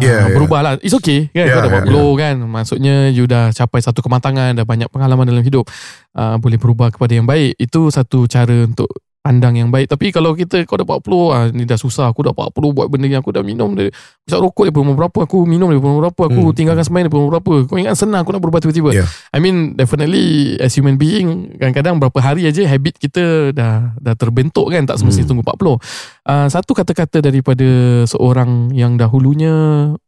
Yeah, 0.00 0.30
yeah. 0.30 0.32
berubah 0.32 0.60
lah 0.64 0.72
It's 0.80 0.96
okay 0.96 1.28
kan? 1.28 1.44
Yeah, 1.44 1.60
Kau 1.60 1.68
dah 1.68 1.84
yeah, 1.84 2.16
40 2.16 2.22
kan 2.22 2.34
Maksudnya 2.48 2.96
You 3.12 3.28
dah 3.28 3.52
capai 3.52 3.84
satu 3.84 4.00
kematangan 4.00 4.56
Dah 4.56 4.64
banyak 4.64 4.88
pengalaman 4.88 5.28
dalam 5.28 5.44
hidup 5.44 5.68
uh, 6.16 6.40
Boleh 6.40 6.56
berubah 6.56 6.88
kepada 6.88 7.12
yang 7.12 7.28
baik 7.28 7.60
Itu 7.60 7.92
satu 7.92 8.24
cara 8.24 8.64
untuk 8.64 8.88
Pandang 9.22 9.54
yang 9.54 9.70
baik. 9.70 9.86
Tapi 9.86 10.10
kalau 10.10 10.34
kita 10.34 10.66
Kau 10.66 10.74
dah 10.74 10.82
40 10.82 10.98
ah, 11.30 11.46
Ni 11.54 11.62
dah 11.62 11.78
susah. 11.78 12.10
Aku 12.10 12.26
dah 12.26 12.34
40 12.34 12.50
Buat 12.74 12.90
benda 12.90 13.06
yang 13.06 13.22
aku 13.22 13.30
dah 13.30 13.46
minum 13.46 13.70
dari, 13.70 13.86
Bisa 14.26 14.42
rokok 14.42 14.66
daripada 14.66 14.82
umur 14.82 14.96
berapa 14.98 15.18
Aku 15.30 15.46
minum 15.46 15.70
daripada 15.70 15.90
umur 15.94 16.02
berapa 16.10 16.22
Aku 16.26 16.42
Hmm. 16.42 16.54
tinggalkan 16.58 16.82
sembahyang 16.82 17.06
daripada 17.06 17.22
umur 17.22 17.32
berapa. 17.38 17.54
Kau 17.70 17.78
ingat 17.78 17.94
senang 17.94 18.26
Aku 18.26 18.34
nak 18.34 18.42
berubah 18.42 18.58
tiba-tiba? 18.58 18.90
Yeah. 18.90 19.06
I 19.30 19.38
mean 19.38 19.78
definitely 19.78 20.58
As 20.58 20.74
human 20.74 20.98
being 20.98 21.54
Kadang-kadang 21.54 22.02
berapa 22.02 22.18
hari 22.18 22.50
aja 22.50 22.66
Habit 22.66 22.98
kita 22.98 23.54
dah 23.54 23.94
Dah 23.94 24.14
terbentuk 24.18 24.66
kan 24.68 24.82
Tak 24.84 24.98
semestinya 24.98 25.30
Hmm. 25.30 25.38
tunggu 25.38 25.46
40 25.46 25.78
uh, 26.26 26.46
Satu 26.50 26.74
kata-kata 26.74 27.22
daripada 27.22 27.68
Seorang 28.04 28.74
yang 28.74 28.98
dahulunya 28.98 29.54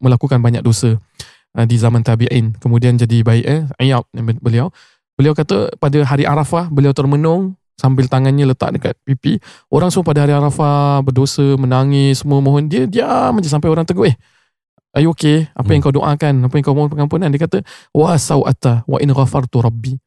Melakukan 0.02 0.42
banyak 0.42 0.60
dosa 0.60 0.98
uh, 1.54 1.64
Di 1.64 1.78
zaman 1.78 2.02
tabi'in 2.02 2.58
Kemudian 2.58 2.98
jadi 2.98 3.22
baik 3.22 3.44
eh 3.46 3.62
nama 4.10 4.30
beliau. 4.42 4.74
Beliau 5.14 5.38
kata 5.38 5.70
pada 5.78 6.02
hari 6.02 6.26
Arafah 6.26 6.66
Beliau 6.66 6.90
termenung 6.90 7.54
Sambil 7.74 8.06
tangannya 8.06 8.46
letak 8.46 8.78
dekat 8.78 8.94
pipi 9.02 9.42
Orang 9.66 9.90
semua 9.90 10.06
pada 10.06 10.22
hari 10.22 10.30
Arafah 10.30 11.02
Berdosa 11.02 11.58
Menangis 11.58 12.22
Semua 12.22 12.38
mohon 12.38 12.70
Dia 12.70 12.86
diam 12.86 13.34
je 13.42 13.50
Sampai 13.50 13.66
orang 13.66 13.82
tegur 13.82 14.06
Eh 14.06 14.14
Are 14.94 15.02
you 15.02 15.10
okay? 15.10 15.50
Apa 15.58 15.74
yang 15.74 15.82
kau 15.82 15.90
doakan? 15.90 16.46
Apa 16.46 16.54
yang 16.54 16.64
kau 16.70 16.78
mohon 16.78 16.86
pengampunan? 16.86 17.26
Dia 17.26 17.42
kata, 17.42 17.66
Wa 17.90 18.14
sawata 18.14 18.86
wa 18.86 19.02
in 19.02 19.10
ghafartu 19.10 19.58
rabbi. 19.58 19.98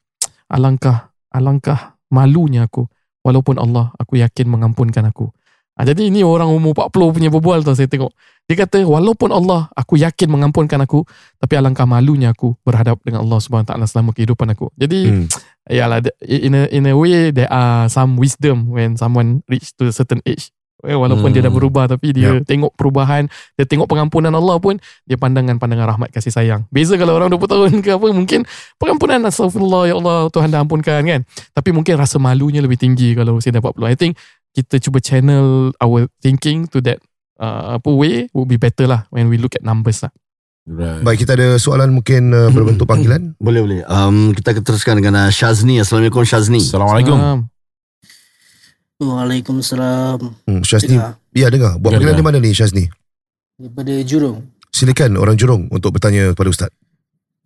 Alangkah, 0.47 1.11
alangkah 1.27 1.99
malunya 2.07 2.63
aku. 2.63 2.87
Walaupun 3.19 3.59
Allah, 3.59 3.91
aku 3.99 4.15
yakin 4.23 4.47
mengampunkan 4.47 5.03
aku. 5.11 5.27
Ha, 5.77 5.85
jadi 5.85 6.09
ini 6.09 6.25
orang 6.25 6.49
umur 6.49 6.73
40 6.73 7.13
punya 7.13 7.29
berbual 7.29 7.61
tau 7.61 7.77
saya 7.77 7.85
tengok. 7.85 8.09
Dia 8.49 8.65
kata, 8.65 8.81
walaupun 8.81 9.29
Allah, 9.29 9.69
aku 9.77 10.01
yakin 10.01 10.25
mengampunkan 10.25 10.81
aku. 10.81 11.05
Tapi 11.37 11.53
alangkah 11.53 11.85
malunya 11.85 12.33
aku 12.33 12.57
berhadap 12.65 12.97
dengan 13.05 13.21
Allah 13.21 13.37
SWT 13.37 13.69
selama 13.85 14.09
kehidupan 14.15 14.49
aku. 14.57 14.73
Jadi, 14.73 14.99
Hmm. 15.05 15.25
yalah, 15.69 16.01
in 16.25 16.57
a, 16.57 16.61
in 16.73 16.83
a 16.89 16.95
way, 16.97 17.29
there 17.29 17.51
are 17.51 17.85
some 17.91 18.17
wisdom 18.17 18.73
when 18.73 18.97
someone 18.97 19.45
reach 19.45 19.75
to 19.77 19.85
a 19.85 19.93
certain 19.93 20.23
age. 20.25 20.49
Eh, 20.85 20.93
walaupun 20.93 21.33
dia 21.33 21.41
dah 21.41 21.49
Hmm. 21.49 21.57
berubah 21.57 21.89
tapi 21.89 22.13
dia 22.13 22.37
tengok 22.45 22.77
perubahan, 22.77 23.25
dia 23.57 23.65
tengok 23.65 23.89
pengampunan 23.89 24.29
Allah 24.29 24.61
pun 24.61 24.77
dia 25.09 25.17
pandangan 25.17 25.57
pandangan 25.57 25.89
rahmat 25.89 26.13
kasih 26.13 26.29
sayang. 26.29 26.69
Beza 26.69 26.93
kalau 27.01 27.17
orang 27.17 27.33
20 27.33 27.49
tahun 27.49 27.81
ke 27.81 27.97
apa 27.97 28.13
mungkin 28.13 28.45
pengampunan 28.77 29.25
astagfirullah 29.25 29.89
ya 29.89 29.97
Allah 29.97 30.29
Tuhan 30.29 30.53
dah 30.53 30.61
ampunkan 30.61 31.01
kan. 31.01 31.21
Tapi 31.25 31.69
mungkin 31.73 31.97
rasa 31.97 32.21
malunya 32.21 32.61
lebih 32.61 32.77
tinggi 32.77 33.17
kalau 33.17 33.41
usia 33.41 33.49
dah 33.49 33.57
40. 33.57 33.89
I 33.89 33.97
think 33.97 34.21
kita 34.57 34.81
cuba 34.81 34.97
channel 34.97 35.69
our 35.77 36.09
thinking 36.17 36.65
to 36.65 36.81
that 36.81 36.97
uh, 37.37 37.77
apa 37.77 37.93
way 37.93 38.25
would 38.33 38.49
be 38.49 38.57
better 38.57 38.89
lah 38.89 39.05
when 39.07 39.29
we 39.29 39.37
look 39.37 39.53
at 39.53 39.61
numbers 39.61 40.01
lah. 40.01 40.09
Right. 40.65 40.99
baik 40.99 41.23
kita 41.23 41.37
ada 41.37 41.55
soalan 41.55 41.93
mungkin 41.93 42.27
uh, 42.29 42.49
berbentuk 42.49 42.83
panggilan 42.83 43.37
Boleh 43.37 43.61
boleh. 43.61 43.79
Um, 43.87 44.33
kita 44.33 44.51
akan 44.51 44.63
teruskan 44.65 44.97
dengan 44.97 45.15
uh, 45.15 45.29
Shazni. 45.29 45.79
Assalamualaikum 45.79 46.25
Shazni. 46.25 46.59
Assalamualaikum. 46.59 47.15
Um, 47.15 47.39
Waalaikumsalam. 48.97 50.19
hmm, 50.43 50.61
Syazni 50.61 50.97
Dengar. 50.97 51.21
ya 51.31 51.47
dengar 51.47 51.77
buat 51.77 51.93
Ya, 51.93 52.01
panggilan 52.01 52.17
di 52.17 52.25
mana 52.25 52.37
ni 52.41 52.49
Syazni 52.49 52.89
Daripada 53.55 53.93
Jurong. 54.01 54.41
silakan 54.67 55.15
orang 55.15 55.37
Jurong 55.37 55.69
untuk 55.69 55.93
bertanya 55.93 56.33
kepada 56.33 56.49
Ustaz 56.49 56.71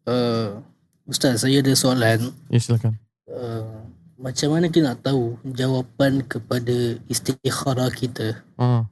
Uh, 0.01 0.57
Ustaz, 1.05 1.45
saya 1.45 1.61
ada 1.61 1.69
soalan. 1.77 2.33
ya 2.49 2.57
silakan. 2.57 2.97
Uh, 3.29 3.80
macam 4.21 4.47
mana 4.53 4.69
kita 4.69 4.93
nak 4.93 5.01
tahu 5.01 5.35
jawapan 5.43 6.21
kepada 6.23 7.01
istikharah 7.09 7.89
kita? 7.89 8.39
Uh, 8.55 8.85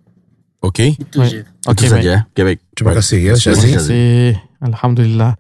Okay. 0.60 1.00
Itu 1.00 1.24
Baik. 1.24 1.32
je. 1.32 1.42
Itu 1.48 1.68
okay, 1.72 1.88
baik. 1.88 2.04
saja. 2.04 2.16
Okay, 2.36 2.44
baik. 2.44 2.60
terima 2.76 2.92
kasih 3.00 3.20
ya 3.24 3.34
Terima 3.40 3.68
kasih. 3.80 4.28
Alhamdulillah. 4.60 5.32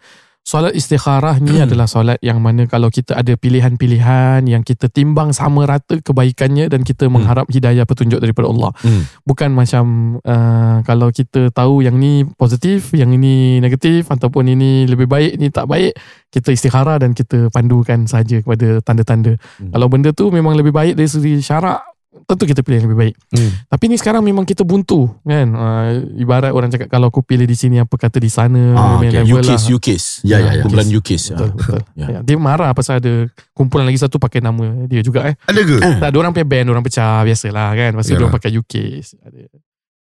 Solat 0.50 0.74
istikharah 0.74 1.38
ni 1.38 1.62
adalah 1.66 1.86
solat 1.86 2.18
yang 2.26 2.42
mana 2.42 2.66
kalau 2.66 2.90
kita 2.90 3.14
ada 3.14 3.38
pilihan-pilihan 3.38 4.42
yang 4.50 4.66
kita 4.66 4.90
timbang 4.90 5.30
sama 5.30 5.70
rata 5.70 6.02
kebaikannya 6.02 6.74
dan 6.74 6.82
kita 6.82 7.06
mengharap 7.06 7.46
hidayah 7.54 7.86
petunjuk 7.86 8.18
daripada 8.18 8.50
Allah. 8.50 8.74
Hmm. 8.82 9.06
Bukan 9.30 9.54
macam 9.54 10.18
uh, 10.26 10.82
kalau 10.90 11.14
kita 11.14 11.54
tahu 11.54 11.86
yang 11.86 12.02
ni 12.02 12.26
positif, 12.34 12.98
yang 12.98 13.14
ini 13.14 13.62
negatif 13.62 14.10
ataupun 14.10 14.50
ini 14.50 14.90
lebih 14.90 15.06
baik, 15.06 15.38
ini 15.38 15.54
tak 15.54 15.70
baik, 15.70 15.94
kita 16.34 16.50
istikharah 16.50 16.98
dan 16.98 17.14
kita 17.14 17.54
pandukan 17.54 18.10
saja 18.10 18.42
kepada 18.42 18.82
tanda-tanda. 18.82 19.38
Hmm. 19.62 19.70
Kalau 19.70 19.86
benda 19.86 20.10
tu 20.18 20.34
memang 20.34 20.58
lebih 20.58 20.74
baik 20.74 20.98
dari 20.98 21.06
segi 21.14 21.46
syarak, 21.46 21.99
tentu 22.26 22.50
kita 22.50 22.66
pilih 22.66 22.82
yang 22.82 22.88
lebih 22.90 23.00
baik. 23.00 23.16
Hmm. 23.30 23.52
Tapi 23.70 23.84
ni 23.86 23.96
sekarang 23.98 24.26
memang 24.26 24.42
kita 24.42 24.66
buntu 24.66 25.10
kan. 25.22 25.48
Uh, 25.54 26.10
ibarat 26.18 26.50
orang 26.50 26.74
cakap 26.74 26.90
kalau 26.90 27.14
aku 27.14 27.22
pilih 27.22 27.46
di 27.46 27.54
sini 27.54 27.78
apa 27.78 27.94
kata 27.94 28.18
di 28.18 28.30
sana. 28.30 28.74
Ah, 28.74 28.98
okay. 28.98 29.22
UKIS, 29.26 29.70
lah. 29.70 29.76
UKIS. 29.78 30.06
Ya, 30.26 30.38
ya, 30.42 30.52
ya. 30.58 30.64
Kumpulan 30.66 30.90
UKIS. 30.90 31.24
Betul, 31.34 31.50
betul. 31.54 31.82
Ya. 32.00 32.08
Ya. 32.08 32.20
Dia 32.24 32.38
marah 32.40 32.72
pasal 32.72 33.04
ada 33.04 33.28
kumpulan 33.52 33.84
lagi 33.84 34.00
satu 34.00 34.24
pakai 34.24 34.40
nama 34.40 34.88
dia 34.88 35.04
juga 35.04 35.28
eh. 35.28 35.36
ada 35.44 35.60
ke 35.60 35.76
Tak 35.84 36.10
ada 36.16 36.18
orang 36.18 36.32
punya 36.32 36.48
band, 36.48 36.68
orang 36.72 36.84
pecah 36.86 37.28
biasalah 37.28 37.70
kan. 37.76 37.90
Lepas 37.94 38.06
tu 38.08 38.14
Yalah. 38.16 38.30
dia 38.32 38.36
pakai 38.40 38.52
UK. 38.56 38.74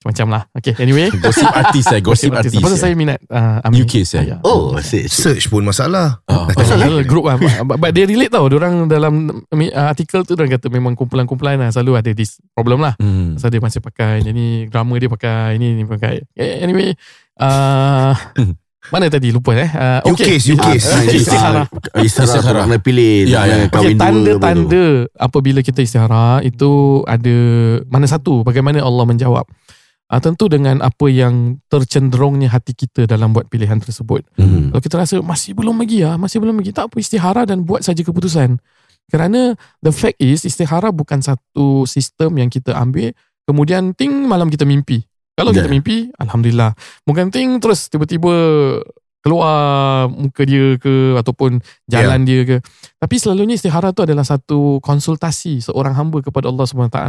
Macam 0.05 0.29
lah. 0.29 0.45
Okay, 0.53 0.77
anyway. 0.77 1.09
Gosip 1.25 1.49
artis 1.49 1.89
eh. 1.89 1.99
Gosip 1.99 2.29
artis. 2.29 2.53
Pasal 2.53 2.77
saya 2.77 2.93
minat 2.93 3.17
uh, 3.27 3.65
Ami. 3.65 3.81
UKIS 3.81 4.21
eh. 4.21 4.23
Ya. 4.29 4.37
Oh, 4.45 4.77
asyik. 4.77 5.09
search 5.09 5.49
pun 5.49 5.65
masalah 5.65 6.21
Ah. 6.29 6.45
Pasal 6.53 6.79
grup 7.03 7.25
lah 7.25 7.35
but, 7.65 7.81
but 7.81 7.91
dia 7.91 8.05
relate 8.05 8.29
tau 8.29 8.45
Orang 8.45 8.85
dalam 8.85 9.43
uh, 9.49 9.87
artikel 9.89 10.21
tu 10.23 10.37
Dia 10.37 10.45
kata 10.47 10.69
memang 10.69 10.93
kumpulan-kumpulan 10.93 11.57
lah 11.59 11.69
Selalu 11.73 11.91
ada 11.97 12.11
this 12.13 12.37
problem 12.53 12.83
lah 12.83 12.93
Hmm. 13.01 13.35
Pasal 13.35 13.49
dia 13.51 13.61
masih 13.63 13.81
pakai 13.81 14.21
Ini 14.23 14.69
drama 14.69 14.95
dia 14.95 15.09
pakai 15.09 15.55
Ini 15.57 15.67
ni 15.75 15.83
pakai 15.83 16.23
eh, 16.35 16.61
Anyway 16.61 16.93
uh, 17.39 18.13
Mana 18.87 19.11
tadi 19.11 19.35
lupa 19.35 19.51
eh 19.51 19.67
uh, 19.67 19.99
okay. 20.07 20.39
UKIS 20.39 20.43
UKIS 20.55 20.83
Ah. 20.87 21.01
Istikharah. 21.03 21.65
Istikharah. 21.99 22.37
Istikharah. 22.39 22.65
Nak 22.71 22.81
pilih. 22.81 23.27
Ya, 23.27 23.43
ya. 23.43 23.55
Okay, 23.67 23.99
tanda-tanda 23.99 24.85
apabila 25.19 25.59
kita 25.59 25.83
istihara 25.83 26.39
itu 26.39 27.03
ada 27.03 27.35
mana 27.91 28.07
satu 28.07 28.47
bagaimana 28.47 28.79
Allah 28.79 29.03
menjawab. 29.03 29.43
Uh, 30.07 30.23
tentu 30.23 30.47
dengan 30.47 30.79
apa 30.79 31.11
yang 31.11 31.59
tercenderungnya 31.67 32.47
hati 32.47 32.71
kita 32.71 33.03
dalam 33.03 33.35
buat 33.35 33.51
pilihan 33.51 33.75
tersebut. 33.83 34.23
Hmm. 34.39 34.71
Kalau 34.71 34.79
kita 34.79 34.95
rasa 35.03 35.15
masih 35.19 35.51
belum 35.51 35.75
lagi 35.83 35.99
ya, 35.99 36.15
masih 36.15 36.39
belum 36.39 36.63
lagi, 36.63 36.71
tak 36.71 36.87
apa 36.87 36.95
istihara 37.03 37.43
dan 37.43 37.67
buat 37.67 37.83
saja 37.83 37.99
keputusan. 38.07 38.55
Kerana 39.11 39.55
the 39.83 39.91
fact 39.91 40.15
is 40.23 40.47
istihara 40.47 40.95
bukan 40.95 41.19
satu 41.19 41.83
sistem 41.83 42.39
yang 42.39 42.47
kita 42.47 42.71
ambil 42.75 43.11
kemudian 43.43 43.91
ting 43.95 44.11
malam 44.27 44.47
kita 44.47 44.63
mimpi. 44.63 45.03
Kalau 45.35 45.51
kita 45.51 45.67
Ya. 45.67 45.73
mimpi, 45.75 46.09
Alhamdulillah. 46.17 46.71
Bukan 47.03 47.27
ting 47.27 47.59
terus 47.59 47.91
tiba-tiba 47.91 48.31
keluar 49.27 50.07
muka 50.07 50.47
dia 50.47 50.79
ke 50.79 51.19
ataupun 51.19 51.59
jalan 51.91 52.23
dia 52.23 52.47
ke. 52.47 52.57
Tapi 52.95 53.15
selalunya 53.19 53.59
istihara 53.59 53.91
tu 53.91 54.07
adalah 54.07 54.23
satu 54.23 54.79
konsultasi 54.79 55.59
seorang 55.59 55.91
hamba 55.99 56.23
kepada 56.23 56.47
Allah 56.47 56.63
SWT 56.63 56.99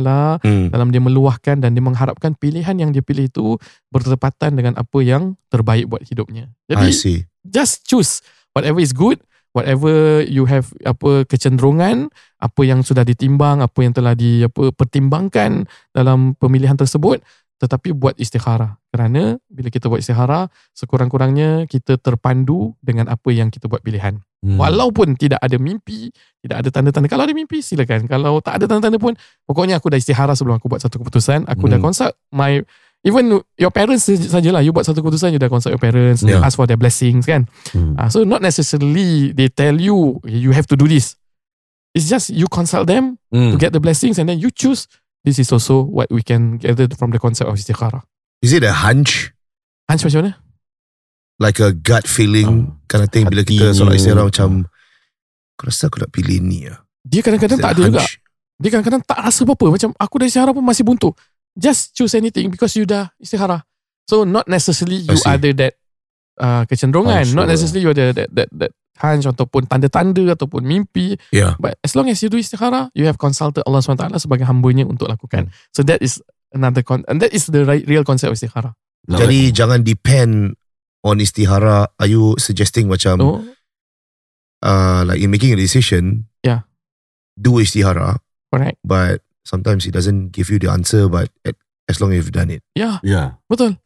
hmm. 0.42 0.74
dalam 0.74 0.90
dia 0.90 0.98
meluahkan 0.98 1.62
dan 1.62 1.78
dia 1.78 1.84
mengharapkan 1.86 2.34
pilihan 2.34 2.74
yang 2.74 2.90
dia 2.90 3.06
pilih 3.06 3.30
itu 3.30 3.54
bertepatan 3.94 4.58
dengan 4.58 4.74
apa 4.74 4.98
yang 4.98 5.38
terbaik 5.46 5.86
buat 5.86 6.02
hidupnya. 6.02 6.50
I 6.66 6.74
Jadi 6.74 6.86
see 6.90 7.18
just 7.46 7.86
choose 7.86 8.20
whatever 8.52 8.78
is 8.82 8.92
good, 8.92 9.18
whatever 9.56 10.22
you 10.26 10.44
have 10.46 10.70
apa 10.84 11.24
kecenderungan, 11.26 12.12
apa 12.38 12.60
yang 12.62 12.84
sudah 12.84 13.02
ditimbang, 13.02 13.64
apa 13.64 13.78
yang 13.80 13.92
telah 13.96 14.14
di 14.14 14.44
apa 14.44 14.70
pertimbangkan 14.74 15.66
dalam 15.94 16.36
pemilihan 16.36 16.76
tersebut, 16.76 17.22
tetapi 17.58 17.94
buat 17.96 18.14
istikharah. 18.20 18.77
Kerana 18.88 19.36
bila 19.52 19.68
kita 19.68 19.92
buat 19.92 20.00
istihara, 20.00 20.48
sekurang-kurangnya 20.72 21.68
kita 21.68 22.00
terpandu 22.00 22.72
dengan 22.80 23.12
apa 23.12 23.28
yang 23.28 23.52
kita 23.52 23.68
buat 23.68 23.84
pilihan. 23.84 24.16
Hmm. 24.40 24.56
Walaupun 24.56 25.12
tidak 25.18 25.42
ada 25.44 25.60
mimpi, 25.60 26.08
tidak 26.40 26.64
ada 26.64 26.68
tanda-tanda. 26.72 27.04
Kalau 27.04 27.28
ada 27.28 27.34
mimpi, 27.36 27.60
silakan. 27.60 28.08
Kalau 28.08 28.40
tak 28.40 28.56
ada 28.56 28.64
tanda-tanda 28.64 28.96
pun, 28.96 29.12
pokoknya 29.44 29.76
aku 29.76 29.92
dah 29.92 30.00
istihara 30.00 30.32
sebelum 30.32 30.56
aku 30.56 30.72
buat 30.72 30.80
satu 30.80 31.04
keputusan. 31.04 31.44
Aku 31.44 31.68
dah 31.68 31.76
Hmm. 31.76 31.84
consult 31.84 32.16
my, 32.32 32.64
even 33.04 33.44
your 33.60 33.68
parents 33.68 34.08
sajalah. 34.08 34.64
You 34.64 34.72
buat 34.72 34.88
satu 34.88 35.04
keputusan, 35.04 35.36
you 35.36 35.40
dah 35.42 35.52
consult 35.52 35.76
your 35.76 35.82
parents, 35.82 36.24
Yeah. 36.24 36.40
ask 36.40 36.56
for 36.56 36.64
their 36.64 36.80
blessings 36.80 37.28
kan. 37.28 37.44
Hmm. 37.76 37.92
Uh, 37.98 38.08
so 38.08 38.24
not 38.24 38.40
necessarily 38.40 39.36
they 39.36 39.52
tell 39.52 39.76
you, 39.76 40.16
you 40.24 40.56
have 40.56 40.64
to 40.70 40.78
do 40.80 40.88
this. 40.88 41.18
It's 41.92 42.08
just 42.08 42.32
you 42.32 42.48
consult 42.48 42.88
them 42.88 43.20
Hmm. 43.28 43.52
to 43.52 43.56
get 43.60 43.76
the 43.76 43.82
blessings 43.84 44.16
and 44.16 44.32
then 44.32 44.40
you 44.40 44.48
choose. 44.48 44.88
This 45.26 45.36
is 45.36 45.50
also 45.52 45.82
what 45.82 46.08
we 46.08 46.22
can 46.22 46.56
gather 46.56 46.86
from 46.94 47.10
the 47.12 47.18
concept 47.18 47.50
of 47.50 47.58
istikharah. 47.58 48.06
Is 48.38 48.54
it 48.54 48.62
a 48.62 48.70
hunch? 48.72 49.34
Hans 49.90 50.04
macam 50.06 50.20
mana? 50.22 50.32
Like 51.38 51.58
a 51.62 51.70
gut 51.70 52.06
feeling 52.10 52.66
Ah, 52.66 52.86
kind 52.90 53.02
of 53.06 53.10
thing 53.10 53.24
bila 53.30 53.42
kita 53.46 53.70
solat 53.70 53.98
istirahat 53.98 54.30
macam 54.30 54.66
aku 55.54 55.62
rasa 55.70 55.86
aku 55.90 56.02
nak 56.02 56.10
pilih 56.10 56.38
ni 56.42 56.66
lah. 56.66 56.82
Dia 57.06 57.22
kadang-kadang 57.22 57.58
tak 57.58 57.72
ada 57.78 57.82
juga. 57.82 58.02
hunch? 58.02 58.18
Dia 58.58 58.68
kadang-kadang 58.74 59.02
tak 59.06 59.18
rasa 59.22 59.40
apa-apa. 59.46 59.66
Macam 59.70 59.90
aku 59.94 60.14
dah 60.18 60.26
istihara 60.26 60.50
pun 60.50 60.66
masih 60.66 60.82
buntu. 60.82 61.14
Just 61.54 61.94
choose 61.94 62.14
anything 62.18 62.50
because 62.50 62.74
you 62.74 62.86
dah 62.86 63.10
istihara. 63.18 63.62
So 64.10 64.26
not 64.26 64.46
necessarily 64.50 65.06
you 65.06 65.18
ada 65.26 65.50
that 65.54 65.72
uh, 66.38 66.62
kecenderungan. 66.66 67.22
Hunch, 67.22 67.34
not 67.34 67.46
necessarily 67.46 67.86
you 67.86 67.90
ada 67.94 68.14
that, 68.14 68.28
that, 68.34 68.48
that 68.54 68.72
hunch 68.98 69.26
ataupun 69.30 69.70
tanda-tanda 69.70 70.34
ataupun 70.34 70.66
mimpi. 70.66 71.14
Yeah. 71.30 71.54
But 71.58 71.78
as 71.86 71.94
long 71.94 72.10
as 72.10 72.18
you 72.18 72.30
do 72.30 72.38
istihara, 72.38 72.90
you 72.98 73.06
have 73.06 73.18
consulted 73.18 73.62
Allah 73.66 73.78
SWT 73.78 74.10
sebagai 74.18 74.46
hambanya 74.46 74.86
untuk 74.86 75.06
lakukan. 75.06 75.50
Hmm. 75.50 75.54
So 75.70 75.86
that 75.86 76.02
is 76.02 76.18
another 76.52 76.82
con 76.82 77.04
and 77.08 77.20
that 77.20 77.32
is 77.32 77.46
the 77.48 77.64
right, 77.64 77.84
real 77.86 78.04
concept 78.04 78.30
of 78.30 78.36
istihara. 78.36 78.72
Jadi 79.08 79.52
jangan 79.52 79.80
depend 79.82 80.52
on 81.00 81.16
istihara. 81.16 81.88
Are 81.96 82.10
you 82.10 82.36
suggesting 82.36 82.88
macam 82.92 83.16
No? 83.16 83.40
uh, 84.60 85.04
like 85.06 85.20
in 85.20 85.30
making 85.30 85.52
a 85.54 85.58
decision, 85.58 86.28
Yeah. 86.44 86.66
do 87.38 87.58
istihara, 87.62 88.18
Correct. 88.52 88.78
but 88.84 89.22
sometimes 89.46 89.86
it 89.86 89.92
doesn't 89.96 90.30
give 90.34 90.50
you 90.50 90.58
the 90.58 90.68
answer, 90.68 91.08
but 91.08 91.30
at, 91.44 91.56
as 91.88 92.00
long 92.00 92.12
as 92.12 92.20
you've 92.20 92.34
done 92.36 92.50
it. 92.52 92.60
Ya, 92.76 93.00
Ya. 93.00 93.40
betul. 93.48 93.78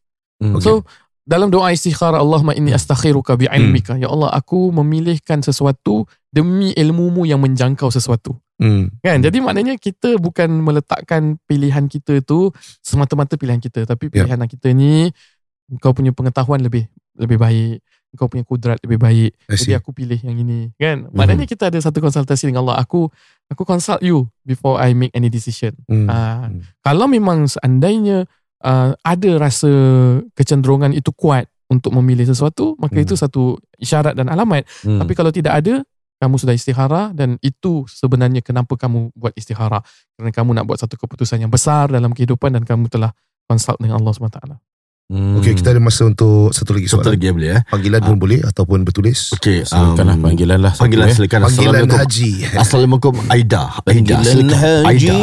Hmm. 0.42 0.58
So 0.58 0.82
dalam 1.22 1.54
doa 1.54 1.70
istikhara 1.70 2.18
Allahumma 2.18 2.56
inni 2.58 2.74
astakhiruka 2.74 3.38
Hmm. 3.38 3.46
bi'ilmika. 3.46 3.94
Ya 3.94 4.10
Allah, 4.10 4.34
aku 4.34 4.74
memilihkan 4.74 5.38
sesuatu 5.38 6.02
demi 6.34 6.74
ilmumu 6.74 7.22
yang 7.28 7.38
menjangkau 7.38 7.94
sesuatu. 7.94 8.34
Hmm. 8.62 8.94
Kan? 9.02 9.18
Jadi 9.18 9.42
maknanya 9.42 9.74
kita 9.74 10.14
bukan 10.22 10.62
meletakkan 10.62 11.34
pilihan 11.50 11.90
kita 11.90 12.22
tu 12.22 12.54
semata-mata 12.78 13.34
pilihan 13.34 13.58
kita, 13.58 13.82
tapi 13.82 14.06
Ya. 14.08 14.22
pilihan 14.22 14.38
kita 14.46 14.70
ni 14.70 15.10
kau 15.82 15.90
punya 15.90 16.14
pengetahuan 16.14 16.62
lebih 16.62 16.86
lebih 17.18 17.36
baik, 17.36 17.82
kau 18.14 18.30
punya 18.30 18.46
kudrat 18.46 18.78
lebih 18.86 19.02
baik. 19.02 19.34
Jadi 19.50 19.74
aku 19.74 19.90
pilih 19.90 20.16
yang 20.22 20.38
ini, 20.38 20.70
kan? 20.78 21.10
Maknanya 21.10 21.44
kita 21.44 21.74
ada 21.74 21.78
satu 21.82 21.98
konsultasi 21.98 22.48
dengan 22.48 22.62
Allah. 22.64 22.78
Aku 22.86 23.10
aku 23.50 23.62
consult 23.66 23.98
you 24.00 24.30
before 24.46 24.78
I 24.78 24.94
make 24.94 25.10
any 25.12 25.26
decision. 25.26 25.74
Hmm. 25.90 26.06
Ah, 26.06 26.46
Hmm. 26.48 26.62
kalau 26.80 27.10
memang 27.10 27.50
seandainya 27.50 28.24
uh, 28.62 28.94
ada 29.02 29.30
rasa 29.42 29.68
kecenderungan 30.32 30.94
itu 30.94 31.10
kuat 31.12 31.50
untuk 31.66 31.90
memilih 31.96 32.28
sesuatu, 32.28 32.76
maka 32.78 33.00
Hmm. 33.00 33.04
itu 33.08 33.14
satu 33.16 33.56
isyarat 33.76 34.12
dan 34.14 34.28
alamat. 34.28 34.68
Hmm. 34.84 35.00
Tapi 35.00 35.12
kalau 35.16 35.32
tidak 35.32 35.56
ada, 35.64 35.80
kamu 36.22 36.38
sudah 36.38 36.54
istihara 36.54 37.10
dan 37.10 37.34
itu 37.42 37.82
sebenarnya 37.90 38.46
kenapa 38.46 38.78
kamu 38.78 39.10
buat 39.12 39.34
istihara. 39.34 39.82
Kerana 40.14 40.30
kamu 40.30 40.50
nak 40.54 40.64
buat 40.70 40.78
satu 40.78 40.94
keputusan 40.94 41.42
yang 41.42 41.50
besar 41.50 41.90
dalam 41.90 42.14
kehidupan 42.14 42.54
dan 42.54 42.62
kamu 42.62 42.86
telah 42.86 43.10
consult 43.50 43.82
dengan 43.82 43.98
Allah 43.98 44.14
SWT. 44.14 44.38
Hmm. 45.12 45.36
Okay, 45.36 45.52
kita 45.52 45.74
ada 45.74 45.82
masa 45.82 46.08
untuk 46.08 46.54
satu 46.54 46.72
lagi 46.72 46.86
Satu 46.88 47.04
soalan. 47.04 47.18
lagi 47.18 47.26
ya 47.26 47.32
boleh 47.34 47.50
eh. 47.52 47.62
Panggilan 47.68 48.00
pun 48.00 48.16
boleh 48.16 48.38
ataupun 48.40 48.78
bertulis. 48.80 49.34
Okey, 49.34 49.66
Silakanlah 49.66 50.16
um, 50.16 50.24
panggilan 50.24 50.58
lah. 50.62 50.72
satu, 50.72 50.82
Panggilan 50.86 51.06
eh. 51.10 51.12
silakan. 51.12 51.40
Panggilan 51.42 51.52
Assalamualaikum. 51.82 51.98
haji. 52.00 52.30
Assalamualaikum 52.56 53.14
Aida. 53.28 53.62
Aida 53.82 54.16
Panggilan 54.16 54.48
haji. 54.48 54.86
Aida. 54.88 55.16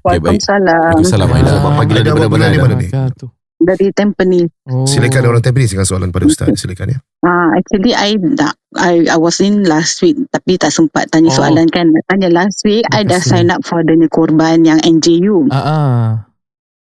Waalaikumsalam. 0.00 0.80
Waalaikumsalam 0.80 1.28
Aida. 1.28 1.52
Panggilan 1.60 2.00
Aida, 2.00 2.08
daripada 2.08 2.24
awak 2.24 2.32
mana 2.32 2.46
mana 2.56 2.74
Aida? 2.78 3.02
ni? 3.20 3.37
Dari 3.58 3.90
Tampines. 3.90 4.54
Oh. 4.70 4.86
Silakan 4.86 5.34
orang 5.34 5.42
Tampines 5.42 5.74
dengan 5.74 5.82
soalan 5.82 6.14
pada 6.14 6.30
Ustaz. 6.30 6.54
Silakan 6.54 6.94
ya. 6.94 6.98
Ah, 7.26 7.50
actually 7.58 7.90
I 7.90 8.14
tak 8.38 8.54
I 8.78 9.10
I 9.10 9.18
was 9.18 9.42
in 9.42 9.66
last 9.66 9.98
week 9.98 10.14
tapi 10.30 10.54
tak 10.54 10.70
sempat 10.70 11.10
tanya 11.10 11.34
Oh. 11.34 11.42
soalan 11.42 11.66
kan. 11.66 11.90
Tanya 12.06 12.30
last 12.30 12.62
week 12.62 12.86
I 12.94 13.02
dah 13.02 13.18
sign 13.18 13.50
up 13.50 13.66
for 13.66 13.82
the 13.82 13.98
korban 14.14 14.62
yang 14.62 14.78
NJU. 14.86 15.50
Ah, 15.50 15.58
ah. 15.58 16.27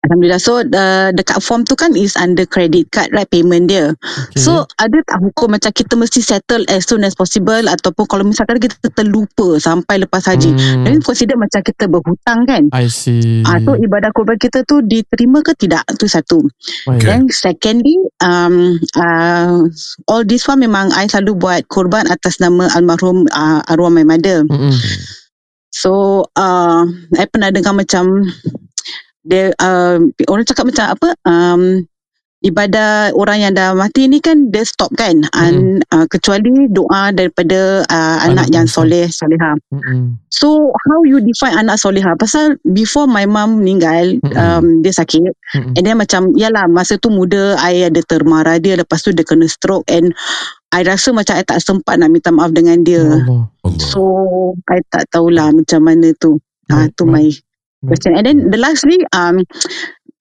Alhamdulillah. 0.03 0.43
So 0.43 0.59
uh, 0.67 1.15
dekat 1.15 1.39
form 1.39 1.63
tu 1.63 1.79
kan 1.79 1.95
is 1.95 2.19
under 2.19 2.43
credit 2.43 2.91
card 2.91 3.15
right 3.15 3.29
payment 3.31 3.71
dia. 3.71 3.95
Okay. 3.95 4.43
So 4.43 4.67
ada 4.83 4.99
tak 5.07 5.23
hukum 5.23 5.55
macam 5.55 5.71
kita 5.71 5.95
mesti 5.95 6.19
settle 6.19 6.67
as 6.67 6.91
soon 6.91 7.07
as 7.07 7.15
possible 7.15 7.71
ataupun 7.71 8.11
kalau 8.11 8.27
misalkan 8.27 8.59
kita 8.59 8.75
terlupa 8.99 9.63
sampai 9.63 10.03
lepas 10.03 10.27
haji. 10.27 10.51
Hmm, 10.51 10.83
Then 10.83 10.99
consider 11.07 11.39
macam 11.39 11.63
kita 11.63 11.87
berhutang 11.87 12.43
kan. 12.51 12.67
I 12.75 12.91
see. 12.91 13.47
Ah, 13.47 13.63
so 13.63 13.79
ibadah 13.79 14.11
korban 14.11 14.43
kita 14.43 14.67
tu 14.67 14.83
diterima 14.83 15.39
ke 15.47 15.55
tidak? 15.55 15.87
Tu 15.95 16.11
satu. 16.11 16.43
Baik. 16.91 17.07
Then 17.07 17.23
secondly, 17.31 17.95
um, 18.19 18.83
uh, 18.99 19.71
all 20.11 20.27
this 20.27 20.51
one 20.51 20.67
memang 20.67 20.91
I 20.99 21.07
selalu 21.07 21.39
buat 21.39 21.71
korban 21.71 22.11
atas 22.11 22.43
nama 22.43 22.67
almarhum 22.75 23.31
uh, 23.31 23.63
arwah 23.71 23.95
my 23.95 24.03
mother. 24.03 24.43
Mm-mm. 24.51 24.75
So, 25.73 26.23
uh, 26.37 26.85
I 27.17 27.25
pernah 27.33 27.49
dengar 27.49 27.73
macam 27.73 28.29
dia 29.23 29.55
uh, 29.59 29.99
orang 30.29 30.47
cakap 30.47 30.67
macam 30.67 30.87
apa? 30.93 31.09
Um, 31.27 31.87
ibadah 32.43 33.15
orang 33.15 33.39
yang 33.39 33.53
dah 33.55 33.71
mati 33.71 34.11
ni 34.11 34.19
kan 34.19 34.51
dia 34.51 34.67
stop 34.67 34.91
kan 34.99 35.23
and 35.39 35.87
uh, 35.95 36.03
kecuali 36.11 36.67
doa 36.75 37.15
daripada 37.15 37.87
uh, 37.87 38.19
Anak 38.27 38.27
anak, 38.27 38.47
yang 38.51 38.67
soleh 38.67 39.07
soleha. 39.07 39.55
Mm-mm. 39.71 40.19
So 40.27 40.75
how 40.91 41.07
you 41.07 41.23
define 41.23 41.55
anak 41.55 41.79
soleha? 41.79 42.19
Pasal 42.19 42.59
before 42.75 43.07
my 43.07 43.31
mum 43.31 43.63
meninggal, 43.63 44.19
Mm-mm. 44.19 44.35
um, 44.35 44.83
dia 44.83 44.91
sakit 44.91 45.23
Mm-mm. 45.23 45.79
And 45.79 45.83
then 45.87 46.03
macam 46.03 46.35
Yalah 46.35 46.67
masa 46.67 46.99
tu 46.99 47.15
muda 47.15 47.55
I 47.63 47.87
ada 47.87 48.03
termarah 48.03 48.59
dia 48.59 48.75
Lepas 48.75 49.07
tu 49.07 49.15
dia 49.15 49.23
kena 49.23 49.47
stroke 49.47 49.87
And 49.87 50.11
I 50.75 50.83
rasa 50.83 51.15
macam 51.15 51.39
I 51.39 51.47
tak 51.47 51.63
sempat 51.63 52.03
nak 52.03 52.11
minta 52.11 52.35
maaf 52.35 52.51
dengan 52.51 52.83
dia 52.83 53.07
Allah. 53.07 53.47
Allah. 53.63 53.79
So 53.79 54.03
I 54.67 54.83
tak 54.91 55.15
tahulah 55.15 55.55
macam 55.55 55.79
mana 55.87 56.11
tu 56.19 56.43
Ah, 56.73 56.89
tu 56.97 57.05
baik. 57.05 57.13
my 57.13 57.27
question. 57.87 58.15
And 58.15 58.25
then 58.27 58.51
the 58.51 58.59
lastly, 58.59 59.03
um, 59.13 59.43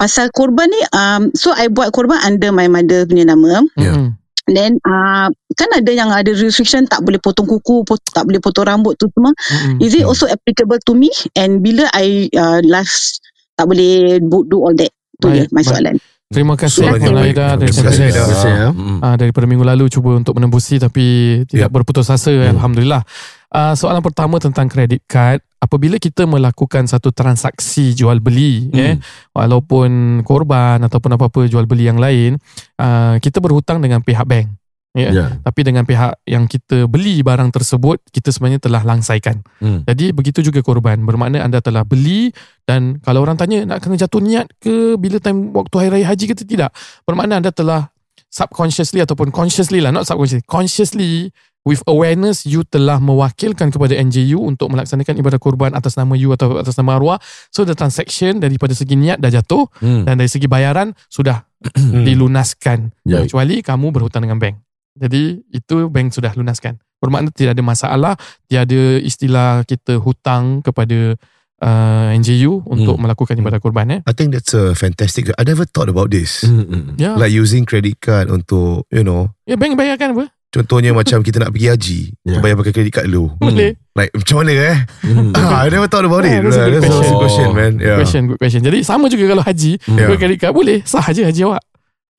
pasal 0.02 0.34
korban 0.34 0.68
ni, 0.70 0.82
um, 0.98 1.30
so 1.38 1.54
I 1.54 1.70
buat 1.70 1.94
korban 1.94 2.20
under 2.26 2.50
my 2.50 2.66
mother 2.66 3.06
punya 3.06 3.30
nama. 3.30 3.62
Ya. 3.78 3.92
Mm-mm. 3.94 4.08
Then 4.52 4.82
uh, 4.84 5.30
kan 5.54 5.70
ada 5.78 5.92
yang 5.94 6.10
ada 6.10 6.34
restriction 6.34 6.90
tak 6.90 7.06
boleh 7.06 7.22
potong 7.22 7.46
kuku, 7.48 7.86
pot, 7.86 8.02
tak 8.12 8.26
boleh 8.26 8.42
potong 8.42 8.68
rambut 8.68 8.98
tu 8.98 9.08
semua. 9.14 9.32
Mm-mm. 9.38 9.78
Is 9.80 9.94
it 9.94 10.04
also 10.04 10.26
applicable 10.28 10.82
to 10.90 10.98
me? 10.98 11.14
And 11.38 11.62
bila 11.62 11.88
I 11.94 12.28
uh, 12.34 12.60
last 12.66 13.22
tak 13.56 13.70
boleh 13.70 14.20
bo- 14.26 14.44
do 14.44 14.60
all 14.60 14.76
that? 14.76 14.92
Tu 15.22 15.30
Baik, 15.30 15.38
je 15.38 15.54
my 15.54 15.62
baik. 15.62 16.02
Terima 16.32 16.56
kasih 16.56 16.88
yang 16.88 16.96
Puan. 16.98 17.20
Aida 17.20 17.60
Terima 17.60 17.84
kasih. 17.92 18.04
Aida. 18.08 18.16
Terima 18.16 18.30
kasih 18.32 18.52
ya. 18.56 18.70
Hmm. 18.72 18.98
Ah, 19.04 19.16
daripada 19.20 19.44
minggu 19.44 19.68
lalu 19.68 19.92
cuba 19.92 20.16
untuk 20.16 20.40
menembusi 20.40 20.80
tapi 20.80 21.06
tidak 21.46 21.68
Ya. 21.68 21.74
berputus 21.74 22.08
asa 22.08 22.32
Hmm. 22.32 22.56
alhamdulillah. 22.56 23.04
Ah, 23.52 23.76
soalan 23.76 24.00
pertama 24.00 24.40
tentang 24.40 24.72
credit 24.72 25.04
card, 25.06 25.44
apabila 25.60 26.00
kita 26.00 26.24
melakukan 26.24 26.88
satu 26.88 27.12
transaksi 27.12 27.92
jual 27.92 28.24
beli 28.24 28.72
Hmm. 28.72 28.80
eh 28.80 28.96
walaupun 29.36 30.24
korban 30.24 30.80
ataupun 30.80 31.20
apa-apa 31.20 31.52
jual 31.52 31.68
beli 31.68 31.92
yang 31.92 32.00
lain, 32.00 32.40
ah, 32.80 33.20
kita 33.20 33.44
berhutang 33.44 33.84
dengan 33.84 34.00
pihak 34.00 34.24
bank. 34.24 34.48
Ya. 34.92 35.10
Ya. 35.16 35.26
Tapi 35.40 35.64
dengan 35.64 35.88
pihak 35.88 36.20
yang 36.28 36.52
kita 36.52 36.84
beli 36.84 37.24
barang 37.24 37.56
tersebut, 37.56 38.04
kita 38.12 38.28
sebenarnya 38.28 38.60
telah 38.60 38.84
langsaikan. 38.84 39.40
Hmm. 39.64 39.88
Jadi 39.88 40.12
begitu 40.12 40.44
juga 40.44 40.60
korban. 40.60 41.00
Bermakna 41.08 41.48
anda 41.48 41.64
telah 41.64 41.88
beli 41.88 42.36
dan 42.68 43.00
kalau 43.00 43.24
orang 43.24 43.40
tanya 43.40 43.64
nak 43.64 43.80
kena 43.80 43.96
jatuh 43.96 44.20
niat 44.20 44.52
ke 44.60 45.00
bila 45.00 45.24
time 45.24 45.56
waktu 45.56 45.76
hari 45.80 45.90
raya 46.04 46.12
haji 46.12 46.26
kita 46.36 46.44
tidak. 46.44 46.76
Bermakna 47.08 47.40
anda 47.40 47.56
telah 47.56 47.88
subconsciously 48.28 49.00
ataupun 49.00 49.32
consciously 49.32 49.80
lah, 49.80 49.96
not 49.96 50.08
subconsciously, 50.08 50.44
consciously 50.44 51.32
with 51.62 51.80
awareness 51.86 52.44
you 52.44 52.66
telah 52.66 52.98
mewakilkan 52.98 53.70
kepada 53.70 53.94
NJU 53.94 54.42
untuk 54.42 54.74
melaksanakan 54.74 55.14
ibadah 55.14 55.38
korban 55.38 55.72
atas 55.78 55.94
nama 55.94 56.18
you 56.18 56.34
atau 56.34 56.58
atas 56.58 56.74
nama 56.76 56.98
arwah. 56.98 57.20
So 57.54 57.64
the 57.64 57.78
transaction 57.78 58.42
daripada 58.42 58.74
segi 58.74 58.98
niat 58.98 59.22
dah 59.22 59.32
jatuh 59.32 59.70
Hmm. 59.80 60.04
dan 60.04 60.20
dari 60.20 60.28
segi 60.28 60.52
bayaran 60.52 60.92
sudah 61.08 61.48
Hmm. 61.78 62.02
dilunaskan. 62.08 62.90
Ya. 63.06 63.22
Kecuali 63.22 63.62
kamu 63.62 63.94
berhutang 63.94 64.26
dengan 64.26 64.42
bank. 64.42 64.58
Jadi 64.96 65.40
itu 65.50 65.76
bank 65.88 66.12
sudah 66.12 66.32
lunaskan. 66.36 66.76
Bermakna 67.00 67.32
tidak 67.34 67.58
ada 67.58 67.64
masalah, 67.66 68.14
tiada 68.46 69.00
istilah 69.02 69.66
kita 69.66 69.98
hutang 69.98 70.62
kepada 70.62 71.18
uh, 71.62 72.08
NJU 72.14 72.62
untuk 72.66 73.02
melakukan 73.02 73.34
ibadah 73.38 73.58
korban 73.58 73.88
eh. 73.90 74.00
I 74.06 74.14
think 74.14 74.36
that's 74.36 74.54
a 74.54 74.78
fantastic. 74.78 75.30
I 75.34 75.44
never 75.46 75.66
thought 75.66 75.90
about 75.90 76.14
this. 76.14 76.46
Hmm, 76.46 76.66
hmm. 76.68 76.84
Ya. 77.02 77.18
Like 77.18 77.34
using 77.34 77.66
credit 77.66 77.98
card 78.02 78.30
untuk, 78.30 78.86
you 78.94 79.02
know, 79.02 79.34
Ya 79.46 79.58
bank 79.58 79.78
bayarkan 79.78 80.14
apa? 80.14 80.26
Contohnya 80.52 80.92
macam 81.00 81.24
kita 81.24 81.40
nak 81.40 81.56
pergi 81.56 81.68
haji 81.72 82.00
yeah. 82.28 82.44
Bayar 82.44 82.60
pakai 82.60 82.76
kredit 82.76 82.92
card 82.92 83.08
lu 83.08 83.32
Boleh. 83.40 83.80
Like 83.96 84.12
macam 84.12 84.36
mana 84.44 84.52
eh 84.52 84.78
Hmm. 85.08 85.32
ah, 85.40 85.64
I 85.64 85.72
never 85.72 85.88
thought 85.88 86.04
about 86.04 86.28
it 86.28 86.36
Ah, 86.38 86.44
that's 86.44 86.60
a 86.60 86.68
good 86.68 86.84
That's 86.84 86.92
a 86.92 87.00
question. 87.00 87.08
good 87.08 87.24
question 87.24 87.48
man 87.56 87.72
Good 87.80 87.88
yeah. 87.88 87.98
question, 87.98 88.22
good 88.28 88.40
question. 88.40 88.62
Jadi 88.62 88.78
sama 88.84 89.08
juga 89.08 89.32
kalau 89.32 89.44
haji, 89.48 89.72
Yeah. 89.88 90.12
yeah. 90.12 90.20
kredit 90.20 90.38
card 90.44 90.54
boleh 90.54 90.84
sah 90.84 91.08
je 91.10 91.24
haji 91.24 91.42
awak. 91.48 91.64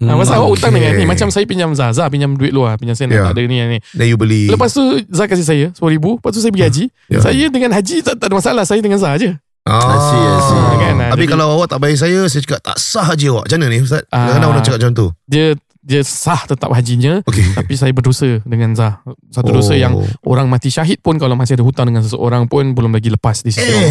Hmm, 0.05 0.19
masa 0.19 0.35
awak 0.35 0.51
hutang 0.51 0.69
okay. 0.69 0.83
dengan 0.83 0.93
ni 0.95 1.05
Macam 1.05 1.29
saya 1.29 1.45
pinjam 1.45 1.71
Zah. 1.73 1.91
Zah 1.91 2.07
pinjam 2.07 2.35
duit 2.35 2.51
luar 2.51 2.75
Pinjam 2.75 2.93
saya 2.93 3.07
Yeah. 3.07 3.23
nak 3.23 3.31
tak 3.31 3.35
ada 3.37 3.43
ni 3.45 3.57
ni 3.59 3.79
Then 3.93 4.07
you 4.07 4.17
beli. 4.17 4.49
Lepas 4.49 4.71
tu 4.71 4.83
Zah 5.09 5.27
kasih 5.27 5.45
saya 5.45 5.67
RM10,000 5.73 6.05
Lepas 6.19 6.31
tu 6.31 6.41
saya 6.41 6.51
pergi 6.51 6.65
haji. 6.65 6.85
Yeah. 7.09 7.23
Saya 7.23 7.45
dengan 7.47 7.71
haji 7.71 7.97
tak, 8.01 8.15
tak 8.17 8.27
ada 8.27 8.35
masalah. 8.35 8.65
Saya 8.65 8.81
dengan 8.81 8.99
Zah 8.99 9.15
je 9.15 9.31
ah, 9.62 9.79
I 9.79 9.99
see, 10.01 10.19
I 10.21 10.41
see. 10.43 10.61
Kan, 10.77 10.95
ah, 10.99 11.09
Tapi 11.09 11.23
jadi- 11.23 11.31
kalau 11.31 11.47
awak 11.55 11.69
tak 11.69 11.79
bayar 11.79 11.97
saya 11.97 12.21
Saya 12.27 12.41
cakap 12.43 12.61
tak 12.61 12.77
sah 12.77 13.07
haji 13.07 13.27
awak. 13.31 13.47
Macam 13.47 13.57
mana 13.57 13.69
ni 13.69 13.79
Ustaz? 13.79 14.03
Ah. 14.09 14.27
Kadang-kadang 14.27 14.51
orang 14.51 14.62
cakap 14.62 14.79
macam 14.79 14.93
tu. 14.93 15.07
Dia 15.25 15.47
dia 15.83 15.99
sah 16.01 16.38
tetap 16.45 16.71
hajinya. 16.71 17.23
Okay 17.23 17.43
Tapi 17.53 17.75
saya 17.75 17.91
berdosa 17.91 18.38
dengan 18.43 18.71
Zah. 18.73 19.03
Satu 19.29 19.51
Oh. 19.51 19.59
dosa 19.59 19.75
yang 19.75 19.99
Orang 20.23 20.47
mati 20.47 20.71
syahid 20.71 20.99
pun 20.99 21.15
Kalau 21.15 21.35
masih 21.35 21.55
ada 21.55 21.62
hutang 21.62 21.87
dengan 21.87 22.01
seseorang 22.01 22.47
pun 22.47 22.71
Belum 22.71 22.91
lagi 22.91 23.07
lepas 23.07 23.43
di 23.43 23.51
sisi 23.51 23.62
Eh. 23.62 23.67
Allah 23.67 23.91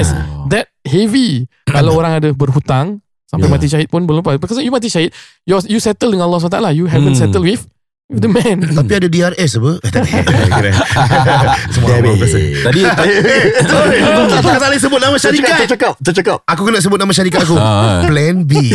Yes 0.00 0.08
That 0.48 0.72
heavy. 0.80 1.44
Kalau 1.64 1.92
orang 2.00 2.16
ada 2.16 2.32
berhutang 2.32 3.04
Sampai 3.26 3.46
Yeah. 3.46 3.54
mati 3.54 3.66
syahid 3.66 3.88
pun 3.88 4.02
belum 4.02 4.22
lepas. 4.22 4.38
Because 4.38 4.58
you 4.58 4.70
mati 4.70 4.86
syahid 4.86 5.10
You, 5.42 5.58
you 5.66 5.78
settle 5.78 6.08
dengan 6.08 6.26
Allah 6.26 6.38
SWT 6.38 6.58
You 6.72 6.86
haven't 6.86 7.14
Hmm. 7.14 7.22
settled 7.26 7.42
with 7.42 7.66
With 8.06 8.22
the 8.22 8.30
man. 8.30 8.62
Tapi 8.78 8.92
ada 8.96 9.10
DRS 9.10 9.58
apa? 9.58 9.82
Eh 9.82 9.90
tak 9.90 10.06
ada. 10.06 10.70
Semua 11.74 11.98
orang 11.98 12.14
biasa. 12.14 12.38
Tadi 12.38 12.80
Sorry. 13.74 13.98
Tak 14.30 14.62
boleh 14.62 14.78
sebut 14.78 15.00
nama 15.02 15.16
syarikat. 15.18 15.66
Tercakap, 15.66 15.94
tercakap. 15.98 16.38
Aku 16.46 16.62
kena 16.62 16.78
sebut 16.78 17.02
nama 17.02 17.10
syarikat 17.10 17.42
aku. 17.42 17.58
Ah, 17.58 17.66
ah. 17.66 18.00
Plan 18.06 18.46
B 18.46 18.70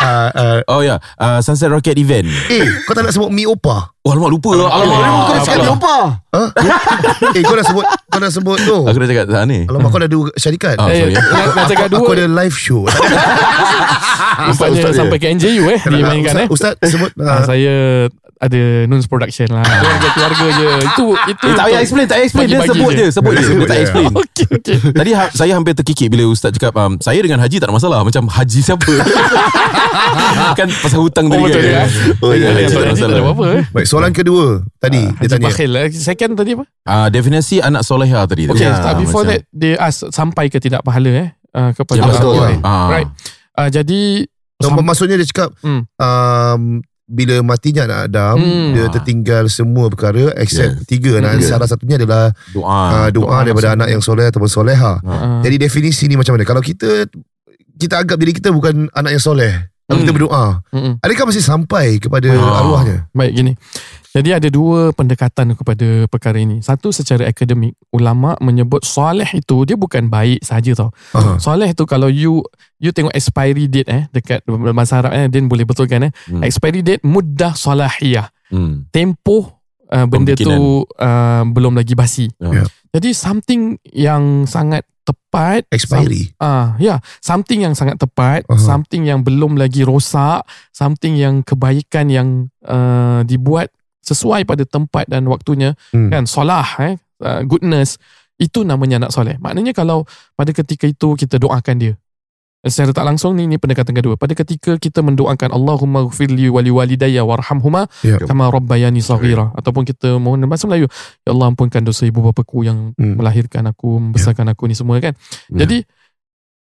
uh, 0.00 0.28
uh, 0.30 0.58
Oh 0.66 0.80
ya 0.80 0.96
yeah. 0.96 0.98
uh, 1.16 1.38
Sunset 1.38 1.68
Rocket 1.68 1.94
Event 1.94 2.26
Eh 2.48 2.64
kau 2.82 2.92
tak 2.92 3.04
nak 3.04 3.12
sebut 3.12 3.28
Mi 3.28 3.44
Opa 3.44 3.92
Oh 4.00 4.10
alamak 4.10 4.32
lupa 4.32 4.50
lah 4.54 4.68
Alamak, 4.72 4.80
Alamak 4.80 4.96
alamak, 4.96 5.20
kau 5.20 5.34
dah 5.34 5.42
cakap 5.44 5.64
lupa. 5.66 5.96
ha? 6.30 6.42
Eh 7.36 7.42
kau 7.42 7.52
dah 7.52 7.66
sebut 7.66 7.84
Kau 8.06 8.18
dah 8.18 8.30
sebut 8.30 8.58
tu 8.58 8.76
Aku 8.82 8.96
dah 8.96 9.06
cakap 9.06 9.24
tak 9.28 9.42
ni 9.44 9.58
Alamak 9.64 9.88
kau 9.88 10.00
dah 10.00 10.08
dua 10.08 10.24
syarikat 10.34 10.74
Ah, 10.74 10.88
Eh, 10.88 11.04
sorry. 11.04 11.14
nak, 11.14 11.46
nak 11.52 11.64
cakap 11.66 11.86
Aku 11.90 12.00
dua 12.02 12.14
ada 12.14 12.24
live 12.26 12.56
show 12.56 12.88
Rupanya 14.42 14.72
Ustaz, 14.80 14.96
sampai 14.96 15.16
ke 15.16 15.28
NJU 15.30 15.68
eh 15.68 15.80
Dimainkan 15.82 16.34
eh 16.38 16.48
Ustaz, 16.48 16.74
Ustaz 16.74 16.90
sebut 16.90 17.10
Ah, 17.18 17.28
uh, 17.30 17.40
Saya 17.44 17.74
ada 18.40 18.56
Nuns 18.88 19.04
Production 19.04 19.52
lah 19.52 19.60
Dia 19.60 19.84
macam 19.84 20.10
keluarga 20.16 20.46
je 20.48 20.68
Itu 20.80 21.06
itu 21.28 21.44
Eh, 21.44 21.52
tak 21.52 21.64
payah 21.66 21.80
explain, 21.84 22.06
tak 22.06 22.16
payah 22.16 22.24
explain. 22.24 22.46
Dia 22.48 22.60
sebut 22.64 22.90
je. 22.90 22.96
je, 22.96 23.06
sebut 23.12 23.32
je. 23.34 23.44
Dia 23.52 23.68
tak 23.68 23.78
explain. 23.84 24.06
Okay 24.10 24.46
okay 24.48 24.76
Tadi 24.96 25.10
ha, 25.12 25.22
saya 25.28 25.52
hampir 25.52 25.76
terkikik 25.76 26.08
bila 26.08 26.24
Ustaz 26.24 26.48
cakap 26.50 26.72
um, 26.74 26.96
saya 26.96 27.20
dengan 27.20 27.36
haji 27.36 27.60
tak 27.60 27.68
ada 27.68 27.76
masalah. 27.76 28.00
Macam 28.00 28.24
haji 28.26 28.60
siapa? 28.64 28.92
kan 30.58 30.68
pasal 30.76 31.00
hutang 31.00 31.26
Oh 31.26 31.34
tadi 31.36 31.42
betul 31.44 31.62
kan. 31.62 31.72
ya 31.72 31.84
Oh, 32.18 32.30
ya, 32.30 32.48
Yang 32.52 32.72
ya, 32.72 33.52
eh 33.52 33.64
Baik 33.68 33.86
soalan 33.86 34.10
kedua 34.10 34.46
Tadi 34.76 35.00
dia 35.02 35.16
Haji 35.16 35.28
tanya 35.28 35.46
Bakhil 35.46 35.72
eh. 35.74 35.88
Second 35.90 36.32
tadi 36.34 36.50
apa 36.52 36.64
Ah, 36.82 37.06
definisi 37.06 37.58
anak 37.58 37.82
soleha 37.82 38.24
tadi. 38.24 38.46
Okay 38.46 38.62
Ya, 38.62 38.74
start 38.74 38.96
before 38.98 39.22
macam- 39.22 39.36
that 39.36 39.50
Dia 39.50 39.74
ask 39.76 40.06
Sampai 40.08 40.46
ke 40.46 40.56
tidak 40.56 40.80
pahala 40.80 41.10
eh 41.10 41.28
uh, 41.52 41.70
Kepada 41.72 41.96
Ya, 41.96 42.04
betul. 42.06 42.34
eh. 42.40 42.56
Ah. 42.60 42.88
Right 42.88 43.08
uh, 43.54 43.68
Jadi 43.68 44.24
Nombor 44.58 44.84
maksudnya 44.84 45.14
dia 45.14 45.26
cakap 45.26 45.50
Hmm. 45.58 45.82
um, 45.94 46.62
Bila 47.04 47.42
matinya 47.42 47.82
anak 47.84 48.00
Adam 48.06 48.36
Hmm. 48.36 48.70
Dia 48.72 48.86
tertinggal 48.88 49.44
semua 49.46 49.88
perkara 49.88 50.30
Except 50.36 50.74
Yes. 50.76 50.86
tiga 50.86 51.18
Nah, 51.18 51.32
Hmm. 51.32 51.42
Salah 51.42 51.66
satunya 51.66 51.96
adalah 51.96 52.30
Doa. 52.48 52.68
uh, 52.68 53.08
Doa 53.08 53.26
doa 53.26 53.36
daripada 53.42 53.74
anak 53.74 53.88
yang 53.88 54.00
soleh 54.00 54.24
Ataupun 54.24 54.46
soleha 54.46 54.98
uh, 54.98 55.40
Jadi 55.40 55.56
definisi 55.58 56.06
ni 56.06 56.14
macam 56.14 56.34
mana 56.34 56.44
Kalau 56.44 56.60
kita 56.60 57.08
Kita 57.74 57.96
anggap 57.96 58.14
diri 58.14 58.30
kita 58.30 58.50
bukan 58.50 58.86
Anak 58.90 59.10
yang 59.10 59.24
soleh 59.24 59.69
Kalau 59.90 59.98
Hmm. 59.98 60.06
kita 60.06 60.14
berdoa 60.14 60.44
mm-mm. 60.70 60.94
Adakah 61.02 61.24
masih 61.26 61.42
sampai 61.42 61.98
Kepada 61.98 62.30
Ah. 62.30 62.62
arwahnya 62.62 63.10
Baik 63.10 63.32
gini 63.34 63.52
Jadi 64.10 64.30
ada 64.32 64.46
dua 64.46 64.90
pendekatan 64.90 65.52
kepada 65.52 66.06
perkara 66.06 66.38
ini 66.38 66.62
Satu 66.62 66.90
secara 66.90 67.26
akademik 67.26 67.74
Ulama 67.90 68.38
menyebut 68.38 68.82
soleh 68.82 69.26
itu 69.32 69.62
Dia 69.62 69.74
bukan 69.74 70.06
baik 70.06 70.40
saja 70.40 70.70
tau 70.72 70.94
Aha. 71.10 71.36
Soleh 71.36 71.74
tu 71.74 71.84
kalau 71.84 72.06
you 72.06 72.46
You 72.78 72.90
tengok 72.90 73.10
expiry 73.10 73.66
date 73.66 73.86
eh 73.86 74.02
Dekat 74.08 74.46
bahasa 74.46 74.98
Arab 74.98 75.10
eh 75.10 75.26
Din 75.26 75.46
boleh 75.46 75.62
betulkan 75.64 76.06
eh 76.06 76.12
Hmm. 76.24 76.40
Expiry 76.40 76.80
date 76.80 77.02
mudah 77.02 77.52
solahiyah 77.52 78.30
Hmm. 78.46 78.90
Tempoh 78.90 79.59
uh, 79.92 80.06
Benda 80.06 80.32
tu 80.34 80.86
uh, 80.86 81.42
Belum 81.50 81.74
lagi 81.74 81.92
basi 81.98 82.30
Ya. 82.40 82.64
Jadi 82.90 83.14
something 83.14 83.78
yang 83.94 84.46
sangat 84.50 84.82
tepat 85.06 85.66
Expiry 85.70 86.34
Ah, 86.38 86.74
ya, 86.78 86.96
yeah, 86.96 86.98
something 87.22 87.62
yang 87.62 87.74
sangat 87.74 87.98
tepat, 87.98 88.46
Aha. 88.46 88.58
something 88.58 89.06
yang 89.06 89.22
belum 89.22 89.58
lagi 89.58 89.82
rosak, 89.86 90.42
something 90.74 91.14
yang 91.18 91.42
kebaikan 91.46 92.10
yang 92.10 92.28
uh, 92.66 93.22
dibuat 93.26 93.70
sesuai 94.02 94.42
pada 94.42 94.66
tempat 94.66 95.06
dan 95.06 95.26
waktunya, 95.30 95.74
Hmm. 95.94 96.10
kan? 96.10 96.24
Solah, 96.26 96.66
eh, 96.82 96.94
uh, 97.22 97.42
goodness, 97.46 97.98
itu 98.40 98.64
namanya 98.64 99.06
anak 99.06 99.12
soleh. 99.12 99.36
Maknanya 99.38 99.76
kalau 99.76 100.08
pada 100.34 100.50
ketika 100.50 100.88
itu 100.88 101.14
kita 101.14 101.36
doakan 101.36 101.76
dia, 101.78 101.94
secara 102.60 102.92
tak 102.92 103.04
langsung 103.04 103.32
ni 103.32 103.44
ni 103.44 103.56
pendekatan 103.56 103.92
kedua. 103.92 104.20
Pada 104.20 104.32
ketika 104.32 104.76
kita 104.76 105.00
mendoakan 105.00 105.48
Allahumma 105.48 106.04
ghfirli 106.04 106.46
wali 106.46 106.68
walidayya 106.68 107.24
warhamhuma 107.24 107.88
Ya. 108.04 108.20
kama 108.20 108.48
rabbayani 108.48 109.00
saghira 109.00 109.48
ataupun 109.54 109.84
kita 109.84 110.20
mohon 110.20 110.38
dalam 110.38 110.52
bahasa 110.52 110.68
Melayu, 110.68 110.84
ya 111.24 111.32
Allah 111.32 111.48
ampunkan 111.48 111.80
dosa 111.80 112.04
ibu 112.04 112.20
bapaku 112.20 112.62
yang 112.62 112.92
Hmm. 112.94 113.16
melahirkan 113.16 113.64
aku, 113.64 113.96
membesarkan 113.96 114.52
aku 114.52 114.68
ni 114.68 114.74
semua 114.74 115.00
kan. 115.00 115.16
Ya. 115.48 115.64
Jadi 115.64 115.88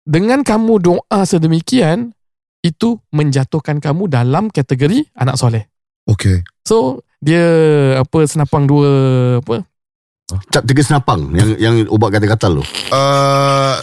dengan 0.02 0.42
kamu 0.42 0.74
doa 0.80 1.20
sedemikian 1.24 2.12
itu 2.60 2.98
menjatuhkan 3.10 3.78
kamu 3.78 4.08
dalam 4.08 4.50
kategori 4.50 5.14
anak 5.14 5.38
soleh. 5.38 5.70
Okay 6.04 6.42
So 6.64 7.00
dia 7.20 7.44
apa 7.96 8.24
senapang 8.26 8.66
dua 8.66 8.90
apa 9.40 9.64
Cap 10.50 10.64
tiga 10.66 10.82
senapang 10.82 11.30
yang 11.32 11.50
yang 11.56 11.76
ubat 11.88 12.10
kata-kata 12.10 12.50
tu. 12.50 12.64
uh, 12.90 13.76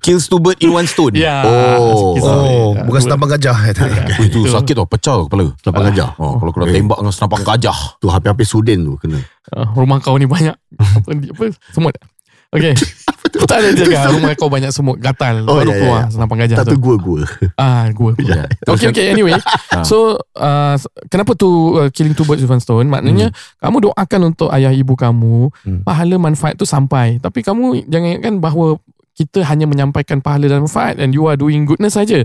Kills 0.00 0.26
two 0.26 0.38
bird 0.38 0.56
in 0.58 0.70
one 0.70 0.84
stone. 0.84 1.12
ya 1.12 1.42
Oh. 1.42 2.14
Oh 2.14 2.16
sikit. 2.16 2.84
Bukan 2.84 3.00
senapang 3.00 3.30
gajah 3.30 3.56
eh. 3.62 3.74
Oh, 3.74 4.24
itu 4.28 4.38
sakit 4.46 4.74
tau, 4.74 4.86
pecah 4.86 5.16
kepala. 5.24 5.52
Senapang 5.58 5.84
gajah. 5.88 6.08
Oh, 6.16 6.36
kalau 6.36 6.52
kena 6.52 6.66
Eh. 6.66 6.74
tembak 6.76 6.98
dengan 6.98 7.12
senapang 7.12 7.42
gajah. 7.42 7.78
Tu 7.96 8.06
hampir-hampir 8.06 8.44
Sudin 8.44 8.80
tu 8.80 8.94
kena. 8.96 9.20
Ah, 9.50 9.66
rumah 9.72 9.98
kau 9.98 10.14
ni 10.14 10.24
banyak 10.24 10.54
apa, 10.78 11.10
apa 11.10 11.44
semut 11.72 11.90
Okay 12.50 12.70
Tak 13.50 13.62
ada 13.62 13.70
jaga 13.72 14.10
Rumah 14.10 14.34
kau 14.34 14.46
banyak 14.46 14.70
semut 14.70 14.98
Gatal 14.98 15.42
Oh, 15.42 15.54
Baru 15.54 15.70
ya, 15.70 15.74
ya, 15.74 15.80
keluar 15.80 16.00
ya. 16.00 16.06
Senapang 16.10 16.38
gajah 16.38 16.56
Tak 16.58 16.66
tu 16.66 16.78
gua-gua. 16.78 17.22
Ah, 17.54 17.86
gua. 17.90 18.10
gua. 18.14 18.26
Ya. 18.26 18.42
Okay, 18.64 18.90
okay. 18.90 19.10
Anyway, 19.10 19.34
Ah. 19.70 19.82
so 19.82 20.18
uh, 20.34 20.74
kenapa 21.06 21.34
tu 21.34 21.46
uh, 21.76 21.90
killing 21.90 22.10
two 22.10 22.22
birds 22.22 22.42
with 22.42 22.50
one 22.50 22.58
stone? 22.58 22.86
Maknanya 22.86 23.30
kamu 23.58 23.86
doakan 23.86 24.20
untuk 24.28 24.50
ayah 24.50 24.70
ibu 24.70 24.94
kamu, 24.94 25.50
Hmm. 25.62 25.82
pahala 25.82 26.14
manfaat 26.16 26.54
tu 26.54 26.62
sampai. 26.62 27.18
Tapi 27.18 27.38
kamu 27.40 27.86
jangan 27.86 28.06
ingatkan 28.12 28.34
bahawa 28.36 28.78
kita 29.16 29.44
hanya 29.46 29.66
menyampaikan 29.66 30.22
pahala 30.22 30.48
dan 30.48 30.64
manfaat 30.64 30.98
and 30.98 31.12
you 31.12 31.26
are 31.26 31.36
doing 31.38 31.66
goodness 31.66 31.98
saja. 31.98 32.24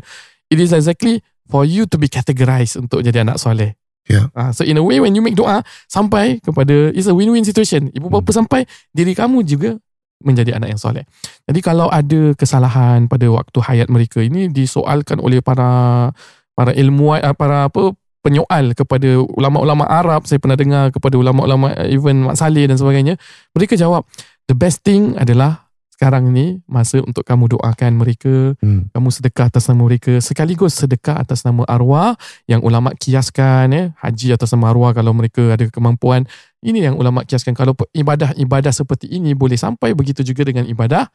It 0.49 0.57
is 0.61 0.71
exactly 0.71 1.25
for 1.49 1.65
you 1.65 1.89
to 1.89 1.97
be 1.97 2.09
categorized 2.09 2.77
untuk 2.77 3.01
jadi 3.01 3.25
anak 3.25 3.41
soleh. 3.41 3.77
Ya. 4.05 4.29
Ah, 4.37 4.53
so 4.53 4.61
in 4.61 4.77
a 4.77 4.85
way 4.85 5.01
when 5.01 5.17
you 5.17 5.21
make 5.25 5.33
doa 5.33 5.65
sampai 5.89 6.37
kepada 6.37 6.93
it's 6.93 7.09
a 7.09 7.15
win-win 7.15 7.41
situation. 7.41 7.89
Ibu 7.89 8.13
bapa 8.13 8.29
sampai 8.29 8.69
diri 8.93 9.17
kamu 9.17 9.41
juga 9.41 9.81
menjadi 10.21 10.55
anak 10.55 10.77
yang 10.77 10.81
soleh. 10.81 11.05
Jadi 11.49 11.59
kalau 11.65 11.89
ada 11.89 12.37
kesalahan 12.37 13.09
pada 13.09 13.25
waktu 13.33 13.57
hayat 13.65 13.89
mereka 13.89 14.21
ini 14.21 14.47
disoalkan 14.47 15.17
oleh 15.17 15.41
para 15.41 16.13
para 16.53 16.71
ilmuwan 16.77 17.25
ah, 17.25 17.33
para 17.33 17.67
apa 17.67 17.97
penyoal 18.25 18.73
kepada 18.73 19.21
ulama-ulama 19.21 19.85
Arab 19.85 20.25
saya 20.25 20.41
pernah 20.41 20.57
dengar 20.57 20.89
kepada 20.89 21.13
ulama-ulama 21.13 21.77
even 21.85 22.25
Mak 22.25 22.41
Saleh 22.41 22.65
dan 22.65 22.73
sebagainya 22.73 23.21
mereka 23.53 23.77
jawab 23.77 24.01
the 24.49 24.57
best 24.57 24.81
thing 24.81 25.13
adalah 25.21 25.64
sekarang 25.95 26.27
ni 26.35 26.59
masa 26.67 26.99
untuk 26.99 27.23
kamu 27.23 27.55
doakan 27.55 27.95
mereka 27.95 28.53
Hmm. 28.59 28.91
kamu 28.91 29.09
sedekah 29.15 29.47
atas 29.47 29.71
nama 29.71 29.87
mereka 29.87 30.19
sekaligus 30.19 30.75
sedekah 30.75 31.23
atas 31.23 31.47
nama 31.47 31.63
arwah 31.71 32.19
yang 32.51 32.59
ulama 32.59 32.91
kiaskan 32.99 33.71
ya 33.71 33.83
haji 34.03 34.35
atas 34.35 34.51
nama 34.51 34.75
arwah 34.75 34.91
kalau 34.91 35.15
mereka 35.15 35.55
ada 35.55 35.71
kemampuan 35.71 36.27
ini 36.59 36.83
yang 36.83 36.99
ulama 36.99 37.23
kiaskan 37.23 37.55
kalau 37.55 37.71
ibadah-ibadah 37.95 38.75
seperti 38.75 39.07
ini 39.07 39.31
boleh 39.31 39.55
sampai 39.55 39.95
begitu 39.95 40.19
juga 40.27 40.43
dengan 40.43 40.67
ibadah 40.67 41.07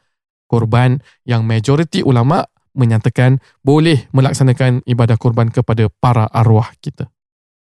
korban 0.49 0.97
yang 1.23 1.45
majoriti 1.45 2.01
ulama 2.01 2.43
menyatakan 2.73 3.39
boleh 3.61 4.07
melaksanakan 4.15 4.83
ibadah 4.87 5.19
korban 5.19 5.51
kepada 5.51 5.91
para 5.99 6.27
arwah 6.31 6.71
kita. 6.79 7.07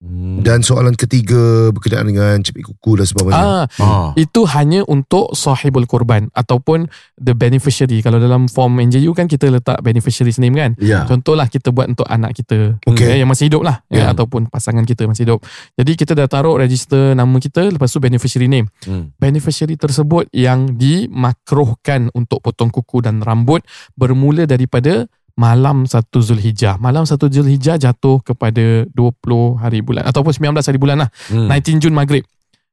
Hmm. 0.02 0.42
Dan 0.42 0.66
soalan 0.66 0.98
ketiga 0.98 1.70
berkenaan 1.70 2.10
dengan 2.10 2.34
cepik 2.42 2.74
kuku 2.74 2.98
dan 2.98 3.06
sebagainya. 3.06 3.38
Ah, 3.38 3.64
Ah. 3.78 4.10
itu 4.18 4.42
hanya 4.50 4.82
untuk 4.90 5.30
sahibul 5.32 5.86
korban 5.86 6.26
ataupun 6.34 6.90
the 7.14 7.38
beneficiary. 7.38 8.02
Kalau 8.02 8.18
dalam 8.18 8.50
form 8.50 8.82
NJU 8.82 9.14
kan 9.14 9.30
kita 9.30 9.46
letak 9.46 9.78
beneficiary's 9.78 10.42
name 10.42 10.58
kan. 10.58 10.74
Ya. 10.82 11.06
Contohlah 11.06 11.46
kita 11.46 11.70
buat 11.70 11.86
untuk 11.86 12.02
anak 12.10 12.34
kita 12.34 12.82
Okey. 12.82 13.14
ya, 13.14 13.22
yang 13.22 13.30
masih 13.30 13.46
hidup 13.46 13.62
lah 13.62 13.86
ya. 13.86 14.02
Ya. 14.02 14.06
ataupun 14.10 14.50
pasangan 14.50 14.82
kita 14.82 15.06
masih 15.06 15.22
hidup. 15.22 15.46
Jadi 15.78 15.92
kita 15.94 16.18
dah 16.18 16.26
taruh 16.26 16.58
register 16.58 17.14
nama 17.14 17.38
kita 17.38 17.70
lepas 17.70 17.86
tu 17.86 18.02
beneficiary 18.02 18.50
name. 18.50 18.66
Hmm. 18.82 19.14
Beneficiary 19.22 19.78
tersebut 19.78 20.26
yang 20.34 20.74
dimakruhkan 20.74 22.10
untuk 22.10 22.42
potong 22.42 22.74
kuku 22.74 23.06
dan 23.06 23.22
rambut 23.22 23.62
bermula 23.94 24.50
daripada 24.50 25.06
malam 25.34 25.88
1 25.88 26.08
Zulhijjah. 26.12 26.76
Malam 26.76 27.08
1 27.08 27.16
Zulhijjah 27.16 27.76
jatuh 27.80 28.20
kepada 28.20 28.84
20 28.92 29.60
hari 29.60 29.80
bulan 29.80 30.04
ataupun 30.08 30.32
19 30.32 30.60
hari 30.60 30.78
bulan 30.78 31.06
lah. 31.06 31.10
Hmm. 31.32 31.48
19 31.48 31.80
Jun 31.82 31.94
maghrib. 31.96 32.24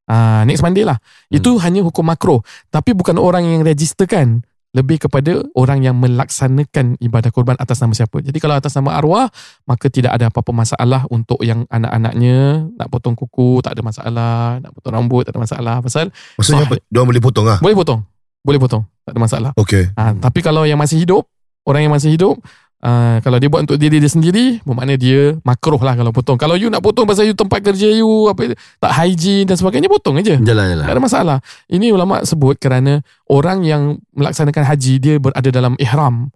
Ah, 0.09 0.41
next 0.41 0.65
Monday 0.65 0.81
lah. 0.81 0.97
Itu 1.29 1.61
hanya 1.61 1.85
hukum 1.85 2.01
makro. 2.01 2.41
Tapi 2.73 2.97
bukan 2.97 3.21
orang 3.21 3.45
yang 3.45 3.61
registerkan. 3.61 4.41
Lebih 4.69 5.09
kepada 5.09 5.41
orang 5.57 5.81
yang 5.81 5.97
melaksanakan 5.97 7.01
ibadah 7.01 7.33
korban 7.33 7.57
atas 7.57 7.81
nama 7.81 7.89
siapa. 7.89 8.21
Jadi 8.21 8.37
kalau 8.37 8.53
atas 8.53 8.77
nama 8.77 9.01
arwah, 9.01 9.25
maka 9.65 9.89
tidak 9.89 10.13
ada 10.13 10.29
apa-apa 10.29 10.53
masalah 10.53 11.09
untuk 11.09 11.41
yang 11.41 11.65
anak-anaknya 11.73 12.69
nak 12.77 12.85
potong 12.93 13.17
kuku, 13.17 13.65
tak 13.65 13.73
ada 13.73 13.81
masalah. 13.81 14.61
Nak 14.61 14.69
potong 14.77 14.93
rambut, 14.93 15.25
tak 15.25 15.33
ada 15.33 15.41
masalah. 15.41 15.75
Pasal 15.81 16.13
Maksudnya 16.37 16.69
apa? 16.69 16.77
Diorang 16.85 17.09
boleh 17.09 17.21
potong 17.21 17.45
lah. 17.49 17.57
boleh 17.57 17.73
potong. 17.73 18.05
Boleh 18.45 18.61
potong. 18.61 18.85
Tak 19.09 19.17
ada 19.17 19.21
masalah. 19.25 19.51
Okay. 19.57 19.89
Ha, 19.97 20.13
tapi 20.21 20.45
kalau 20.45 20.69
yang 20.69 20.77
masih 20.77 21.01
hidup, 21.01 21.25
orang 21.67 21.87
yang 21.87 21.93
masih 21.93 22.15
hidup, 22.15 22.39
uh, 22.83 23.17
kalau 23.19 23.37
dia 23.39 23.49
buat 23.51 23.67
untuk 23.67 23.77
diri 23.79 23.99
dia 23.99 24.11
sendiri, 24.11 24.59
bermakna 24.63 24.95
dia 24.95 25.35
makruh 25.43 25.79
lah 25.79 25.95
kalau 25.95 26.11
potong. 26.11 26.37
Kalau 26.39 26.55
you 26.55 26.71
nak 26.71 26.83
potong 26.83 27.05
pasal 27.07 27.27
you 27.27 27.35
tempat 27.35 27.59
kerja 27.63 27.87
you, 27.91 28.27
apa 28.27 28.55
tak 28.55 28.91
hygiene 28.95 29.47
dan 29.47 29.55
sebagainya, 29.59 29.91
potong 29.91 30.19
aja. 30.19 30.39
Jalan 30.39 30.65
Tak 30.65 30.75
jalan. 30.79 30.85
ada 30.87 31.01
masalah. 31.01 31.37
Ini 31.67 31.91
ulama 31.91 32.23
sebut 32.23 32.55
kerana 32.59 33.03
orang 33.27 33.63
yang 33.67 33.97
melaksanakan 34.15 34.63
haji 34.65 34.93
dia 34.99 35.15
berada 35.19 35.49
dalam 35.51 35.75
ihram 35.77 36.31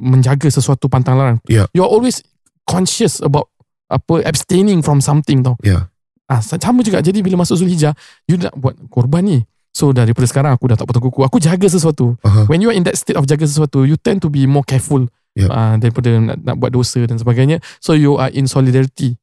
menjaga 0.00 0.48
sesuatu 0.48 0.88
pantang 0.88 1.18
larang. 1.20 1.38
Ya. 1.44 1.68
You 1.76 1.84
are 1.84 1.90
always 1.92 2.24
conscious 2.64 3.20
about 3.20 3.50
apa 3.90 4.22
abstaining 4.24 4.80
from 4.80 5.02
something 5.02 5.42
tau. 5.42 5.58
Ya. 5.60 5.90
Ah 6.30 6.38
sama 6.40 6.86
juga. 6.86 7.02
Jadi 7.02 7.20
bila 7.26 7.42
masuk 7.42 7.58
Zulhijjah, 7.58 7.92
you 8.30 8.38
nak 8.38 8.54
buat 8.54 8.78
korban 8.86 9.26
ni. 9.26 9.38
So 9.70 9.94
daripada 9.94 10.26
sekarang 10.26 10.52
aku 10.52 10.66
dah 10.66 10.76
tak 10.76 10.86
potong 10.86 11.06
kuku. 11.06 11.22
Aku 11.22 11.38
jaga 11.38 11.66
sesuatu. 11.66 12.18
Aha. 12.26 12.50
When 12.50 12.58
you 12.58 12.70
are 12.70 12.76
in 12.76 12.82
that 12.84 12.98
state 12.98 13.14
of 13.14 13.24
jaga 13.24 13.46
sesuatu, 13.46 13.86
you 13.86 13.94
tend 13.94 14.18
to 14.20 14.28
be 14.28 14.44
more 14.44 14.66
careful 14.66 15.06
Ya. 15.38 15.46
uh, 15.46 15.74
daripada 15.78 16.10
nak, 16.18 16.42
nak 16.42 16.54
buat 16.58 16.74
dosa 16.74 17.06
dan 17.06 17.14
sebagainya. 17.14 17.62
So 17.78 17.94
you 17.94 18.18
are 18.18 18.34
in 18.34 18.50
solidarity 18.50 19.14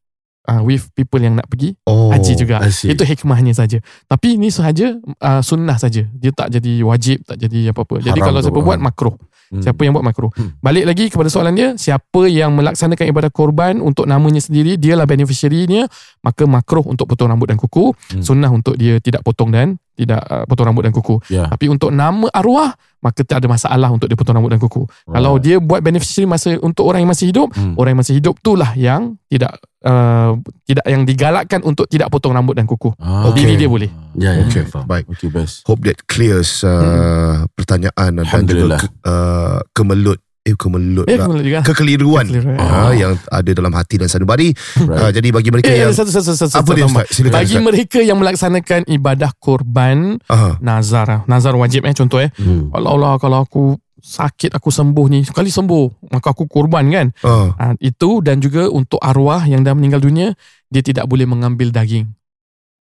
uh, 0.47 0.63
with 0.63 0.87
people 0.95 1.19
yang 1.19 1.35
nak 1.35 1.51
pergi 1.51 1.75
Oh. 1.83 2.15
haji 2.15 2.39
juga. 2.39 2.63
Itu 2.63 3.03
hikmahnya 3.03 3.51
saja. 3.51 3.83
Tapi 4.07 4.39
ini 4.39 4.47
sahaja 4.47 4.95
uh, 5.19 5.43
sunnah 5.43 5.75
saja. 5.75 6.07
Dia 6.07 6.31
tak 6.31 6.55
jadi 6.55 6.79
wajib, 6.87 7.27
tak 7.27 7.43
jadi 7.43 7.75
apa-apa. 7.75 7.99
Jadi 7.99 8.23
Haram 8.23 8.27
kalau 8.31 8.39
tu, 8.39 8.47
siapa 8.47 8.59
ha. 8.63 8.65
buat 8.71 8.79
makruh. 8.79 9.15
Hmm. 9.47 9.63
Siapa 9.63 9.79
yang 9.83 9.93
buat 9.95 10.03
makruh. 10.07 10.31
Hmm. 10.31 10.55
Balik 10.63 10.85
lagi 10.87 11.05
kepada 11.11 11.27
soalan 11.27 11.55
dia, 11.55 11.69
siapa 11.75 12.21
yang 12.27 12.55
melaksanakan 12.55 13.05
ibadah 13.11 13.31
korban 13.31 13.79
untuk 13.83 14.07
namanya 14.07 14.39
sendiri, 14.39 14.79
dialah 14.79 15.03
beneficiary-nya, 15.03 15.91
maka 16.23 16.47
makruh 16.47 16.87
untuk 16.87 17.11
potong 17.11 17.27
rambut 17.27 17.51
dan 17.51 17.59
kuku, 17.59 17.91
Hmm. 18.15 18.23
sunnah 18.23 18.47
untuk 18.47 18.79
dia 18.79 19.03
tidak 19.03 19.27
potong 19.27 19.51
dan 19.51 19.75
tidak 19.97 20.21
uh, 20.29 20.45
potong 20.45 20.69
rambut 20.69 20.85
dan 20.85 20.93
kuku. 20.93 21.17
Ya. 21.33 21.49
Tapi 21.49 21.65
untuk 21.67 21.89
nama 21.89 22.29
arwah, 22.29 22.77
maka 23.01 23.25
tak 23.25 23.41
ada 23.41 23.49
masalah 23.49 23.89
untuk 23.89 24.05
dia 24.05 24.13
potong 24.13 24.37
rambut 24.37 24.53
dan 24.53 24.61
kuku. 24.61 24.85
Kalau 25.09 25.41
dia 25.41 25.57
buat 25.57 25.81
beneficiary 25.81 26.29
masa 26.29 26.53
untuk 26.61 26.85
orang 26.85 27.01
yang 27.01 27.11
masih 27.11 27.33
hidup, 27.33 27.49
Hmm. 27.57 27.73
orang 27.73 27.97
yang 27.97 28.01
masih 28.05 28.15
hidup 28.21 28.37
itulah 28.37 28.71
yang 28.77 29.17
tidak 29.25 29.57
uh, 29.81 30.37
tidak 30.69 30.85
yang 30.85 31.01
digalakkan 31.03 31.59
untuk 31.65 31.89
tidak 31.89 32.13
potong 32.13 32.37
rambut 32.37 32.53
dan 32.53 32.69
kuku. 32.69 32.93
Ah. 33.01 33.33
Diri 33.33 33.57
dia 33.57 33.65
boleh. 33.65 33.89
Ya 34.13 34.37
ya. 34.37 34.45
Okay, 34.45 34.69
faham. 34.69 34.85
baik. 34.85 35.09
Okay, 35.17 35.33
best. 35.33 35.65
Hope 35.65 35.81
that 35.81 36.05
clears 36.05 36.61
uh, 36.61 37.49
pertanyaan 37.57 38.21
dan 38.21 38.43
juga 38.45 38.77
uh, 39.01 39.59
kemelut 39.73 40.21
eh 40.47 40.55
kemelut 40.55 41.03
Eh, 41.05 41.19
juga. 41.19 41.59
kekeliruan 41.61 42.23
Kekeliruan. 42.23 42.55
uh, 42.55 42.91
yang 42.91 43.13
ada 43.27 43.51
dalam 43.51 43.69
hati 43.69 43.99
dan 43.99 44.07
sanubari. 44.07 44.55
Right. 44.79 45.11
jadi 45.13 45.27
bagi 45.29 45.49
mereka 45.49 45.67
Eh, 45.67 45.83
yang 45.83 45.91
satu, 45.91 46.07
satu, 46.07 46.31
satu, 46.31 46.47
satu, 46.47 46.57
apa 46.57 46.71
dia. 46.71 46.87
Ustaz? 46.87 47.05
Silakan 47.11 47.35
Bagi 47.35 47.53
Ustaz. 47.53 47.65
mereka 47.65 47.99
yang 47.99 48.17
melaksanakan 48.17 48.81
ibadah 48.87 49.31
korban 49.35 50.15
Aha. 50.25 50.55
nazar, 50.59 51.07
ah. 51.07 51.21
nazar 51.25 51.53
wajib 51.53 51.83
eh 51.83 51.91
contoh 51.91 52.17
eh. 52.17 52.31
Hmm. 52.33 52.71
Allah 52.71 52.91
Allah 52.93 53.11
kalau 53.17 53.41
aku 53.41 53.63
sakit 53.97 54.53
aku 54.53 54.69
sembuh 54.69 55.05
ni, 55.09 55.19
sekali 55.21 55.49
sembuh 55.49 56.07
maka 56.07 56.31
aku 56.31 56.45
korban 56.45 56.87
kan. 56.87 57.07
Uh, 57.19 57.51
Ha, 57.51 57.75
itu 57.77 58.21
dan 58.21 58.37
juga 58.37 58.69
untuk 58.69 58.97
arwah 58.97 59.43
yang 59.43 59.61
dah 59.61 59.73
meninggal 59.73 59.99
dunia, 59.99 60.31
dia 60.65 60.79
tidak 60.79 61.03
boleh 61.05 61.25
mengambil 61.25 61.69
daging 61.69 62.07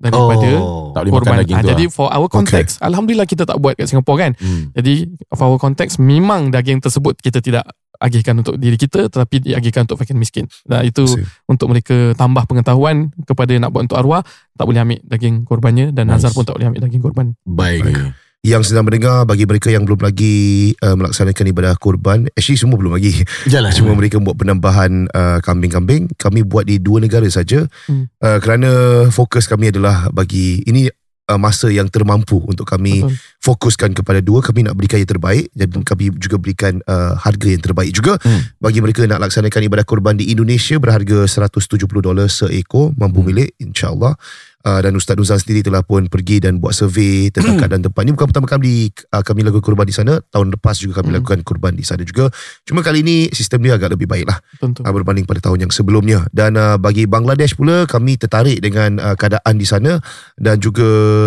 daripada 0.01 0.49
Oh. 0.51 0.91
Tak 0.91 1.01
boleh 1.01 1.13
makan 1.13 1.23
korban. 1.23 1.39
daging 1.39 1.55
Ah, 1.55 1.61
tu 1.61 1.69
jadi 1.69 1.85
lah. 1.85 1.93
for 1.93 2.07
our 2.09 2.27
context, 2.27 2.73
alhamdulillah 2.81 3.23
kita 3.23 3.43
tak 3.45 3.57
buat 3.57 3.73
kat 3.73 3.85
Singapura 3.85 4.17
kan. 4.19 4.31
Hmm. 4.35 4.73
Jadi 4.73 4.93
for 5.31 5.45
our 5.47 5.55
context 5.55 5.95
memang 5.97 6.49
daging 6.49 6.81
tersebut 6.81 7.15
kita 7.15 7.39
tidak 7.39 7.63
agihkan 7.95 8.33
untuk 8.35 8.57
diri 8.57 8.75
kita 8.75 9.07
tetapi 9.07 9.45
diagihkan 9.45 9.85
untuk 9.85 9.95
fakir 9.95 10.17
miskin. 10.17 10.49
Dan 10.65 10.83
itu 10.83 11.05
See. 11.05 11.21
untuk 11.45 11.69
mereka 11.69 12.17
tambah 12.17 12.43
pengetahuan 12.43 13.13
kepada 13.23 13.53
nak 13.55 13.69
buat 13.69 13.85
untuk 13.85 13.95
arwah 13.95 14.25
tak 14.51 14.65
boleh 14.65 14.81
ambil 14.81 14.99
daging 15.05 15.45
korbannya 15.45 15.93
dan 15.93 16.09
Nice. 16.09 16.25
nazar 16.25 16.33
pun 16.33 16.43
tak 16.43 16.57
boleh 16.57 16.67
ambil 16.67 16.81
daging 16.81 16.99
korban. 16.99 17.25
Baik. 17.45 17.85
Okay. 17.85 18.09
Yang 18.41 18.65
sedang 18.65 18.89
mendengar 18.89 19.21
bagi 19.21 19.45
mereka 19.45 19.69
yang 19.69 19.85
belum 19.85 20.01
lagi 20.01 20.73
uh, 20.81 20.97
melaksanakan 20.97 21.45
ibadah 21.53 21.77
kurban 21.77 22.25
actually 22.33 22.57
semua 22.57 22.73
belum 22.73 22.97
lagi 22.97 23.21
Jalan. 23.45 23.69
cuma 23.69 23.93
mereka 23.99 24.17
buat 24.17 24.33
penambahan 24.33 25.05
uh, 25.13 25.37
kambing-kambing 25.45 26.09
kami 26.17 26.41
buat 26.41 26.65
di 26.65 26.81
dua 26.81 26.97
negara 26.97 27.25
saja 27.29 27.69
Hmm. 27.85 28.09
uh, 28.17 28.37
kerana 28.41 28.69
fokus 29.09 29.45
kami 29.45 29.69
adalah 29.69 30.09
bagi 30.09 30.65
ini 30.65 30.89
uh, 31.29 31.37
masa 31.37 31.69
yang 31.69 31.85
termampu 31.85 32.41
untuk 32.43 32.65
kami 32.65 33.05
Betul. 33.05 33.13
fokuskan 33.39 33.91
kepada 33.93 34.19
dua 34.19 34.41
kami 34.41 34.65
nak 34.65 34.73
berikan 34.73 34.97
yang 34.97 35.09
terbaik 35.09 35.45
dan 35.53 35.69
kami 35.81 36.09
juga 36.17 36.41
berikan 36.41 36.81
uh, 36.83 37.13
harga 37.15 37.45
yang 37.45 37.61
terbaik 37.61 37.93
juga 37.93 38.17
Hmm. 38.21 38.41
bagi 38.57 38.81
mereka 38.81 39.05
nak 39.05 39.21
laksanakan 39.21 39.69
ibadah 39.69 39.85
kurban 39.85 40.17
di 40.17 40.33
Indonesia 40.33 40.81
berharga 40.81 41.29
170 41.29 41.77
dolar 42.01 42.25
seekor 42.25 42.97
mampu 42.97 43.21
Hmm. 43.21 43.27
milik 43.29 43.49
insyaallah 43.61 44.17
Uh, 44.61 44.79
dan 44.79 44.93
Ustaz 44.93 45.17
Nuzan 45.17 45.41
sendiri 45.41 45.61
telah 45.61 45.81
pun 45.81 46.05
pergi 46.05 46.37
dan 46.37 46.61
buat 46.61 46.71
survey 46.71 47.33
tentang 47.33 47.57
Hmm. 47.57 47.61
keadaan 47.61 47.81
tempat. 47.81 48.01
Ini 48.05 48.13
bukan 48.13 48.27
pertama 48.29 48.45
kali 48.45 48.93
uh, 49.09 49.23
kami 49.25 49.41
lakukan 49.41 49.65
kurban 49.65 49.85
di 49.85 49.93
sana. 49.93 50.21
Tahun 50.21 50.47
lepas 50.53 50.77
juga 50.77 51.01
kami 51.01 51.09
Hmm. 51.09 51.17
lakukan 51.19 51.39
kurban 51.41 51.73
di 51.73 51.81
sana 51.81 52.01
juga. 52.01 52.29
Cuma 52.61 52.79
kali 52.79 53.01
ini 53.01 53.27
sistem 53.31 53.65
dia 53.65 53.73
agak 53.75 53.93
lebih 53.93 54.05
baik 54.05 54.29
lah 54.29 54.37
Tentu. 54.57 54.85
uh, 54.85 54.93
berbanding 54.93 55.25
pada 55.25 55.41
tahun 55.41 55.65
yang 55.65 55.71
sebelumnya. 55.73 56.29
Dan 56.29 56.53
uh, 56.55 56.77
bagi 56.77 57.05
Bangladesh 57.05 57.53
pula 57.53 57.83
kami 57.85 58.15
tertarik 58.15 58.61
dengan 58.61 59.01
uh, 59.01 59.17
keadaan 59.17 59.57
di 59.57 59.65
sana 59.65 59.97
dan 60.37 60.57
juga 60.57 60.85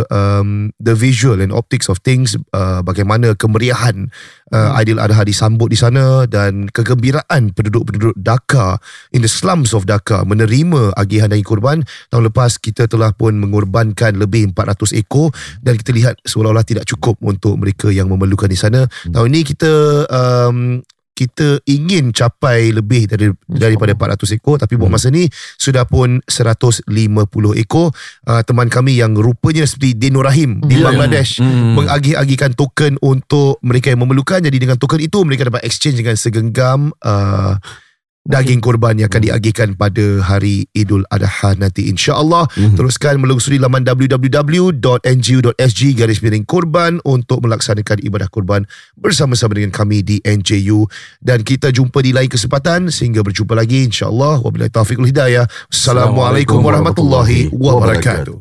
um, 0.08 0.70
the 0.78 0.94
visual 0.94 1.38
and 1.38 1.50
optics 1.50 1.86
of 1.86 1.98
things 2.00 2.38
uh, 2.52 2.80
bagaimana 2.80 3.34
kemeriahan 3.34 4.08
uh, 4.54 4.78
Aidiladha 4.78 5.26
disambut 5.26 5.74
di 5.74 5.78
sana 5.78 6.24
dan 6.30 6.70
kegembiraan 6.70 7.50
penduduk-penduduk 7.50 8.14
Dhaka 8.14 8.78
in 9.10 9.26
the 9.26 9.30
slums 9.30 9.74
of 9.74 9.90
Dhaka 9.90 10.22
menerima 10.22 10.94
agihan 10.94 11.26
daging 11.28 11.44
kurban. 11.44 11.82
Tahun 12.14 12.22
lepas 12.30 12.62
kita 12.62 12.86
telah 12.86 13.10
pun 13.10 13.34
mengorbankan 13.34 14.14
lebih 14.14 14.54
400 14.54 14.94
ekor 14.94 15.34
dan 15.60 15.74
kita 15.74 15.90
lihat 15.90 16.14
seolah-olah 16.22 16.62
tidak 16.62 16.86
cukup 16.86 17.18
untuk 17.26 17.58
mereka 17.58 17.90
yang 17.90 18.06
memerlukan 18.06 18.46
di 18.46 18.58
sana. 18.58 18.86
Tahun 19.10 19.26
ini 19.26 19.42
kita 19.42 19.72
um, 20.08 20.78
kita 21.14 21.62
ingin 21.70 22.10
capai 22.10 22.74
lebih 22.74 23.06
dari 23.06 23.30
daripada 23.46 23.94
400 23.94 24.34
ekor 24.34 24.58
tapi 24.58 24.74
buat 24.74 24.90
masa 24.90 25.14
ni 25.14 25.30
sudah 25.56 25.86
pun 25.86 26.18
150 26.26 26.90
ekor. 27.62 27.94
Uh, 28.26 28.42
teman 28.42 28.66
kami 28.66 28.98
yang 28.98 29.14
rupanya 29.14 29.62
seperti 29.64 29.94
Dinur 29.94 30.26
Rahim 30.26 30.58
di 30.66 30.76
Ya, 30.76 30.82
ya. 30.82 30.84
Bangladesh 30.90 31.38
Hmm. 31.38 31.78
mengagih-agihkan 31.78 32.58
token 32.58 32.98
untuk 32.98 33.62
mereka 33.62 33.94
yang 33.94 34.02
memerlukan. 34.02 34.42
Jadi 34.42 34.58
dengan 34.58 34.76
token 34.76 35.00
itu 35.00 35.22
mereka 35.22 35.46
dapat 35.46 35.62
exchange 35.62 36.02
dengan 36.02 36.18
segenggam 36.18 36.90
uh, 37.06 37.56
daging 38.24 38.64
korban 38.64 38.96
yang 38.96 39.12
akan 39.12 39.22
diagihkan 39.28 39.76
pada 39.76 40.24
hari 40.24 40.64
Idul 40.72 41.04
Adha 41.12 41.52
nanti 41.60 41.92
insya-Allah. 41.92 42.48
Mhm. 42.56 42.76
teruskan 42.80 43.20
melusuri 43.20 43.60
laman 43.60 43.84
www.ngu.sg 43.84 45.80
garis 45.94 46.18
miring 46.24 46.48
korban 46.48 46.98
untuk 47.04 47.44
melaksanakan 47.44 48.00
ibadah 48.00 48.32
korban 48.32 48.64
bersama-sama 48.96 49.54
dengan 49.54 49.70
kami 49.70 50.00
di 50.00 50.24
NJU 50.24 50.88
dan 51.20 51.44
kita 51.44 51.68
jumpa 51.68 52.00
di 52.00 52.16
lain 52.16 52.32
kesempatan 52.32 52.88
sehingga 52.88 53.20
berjumpa 53.20 53.52
lagi 53.52 53.84
insya-Allah. 53.86 54.40
Wabillahi 54.40 54.72
taufiq 54.72 54.96
wal 54.98 55.12
hidayah. 55.12 55.44
Assalamualaikum 55.68 56.64
warahmatullahi 56.64 57.52
wabarakatuh 57.52 58.40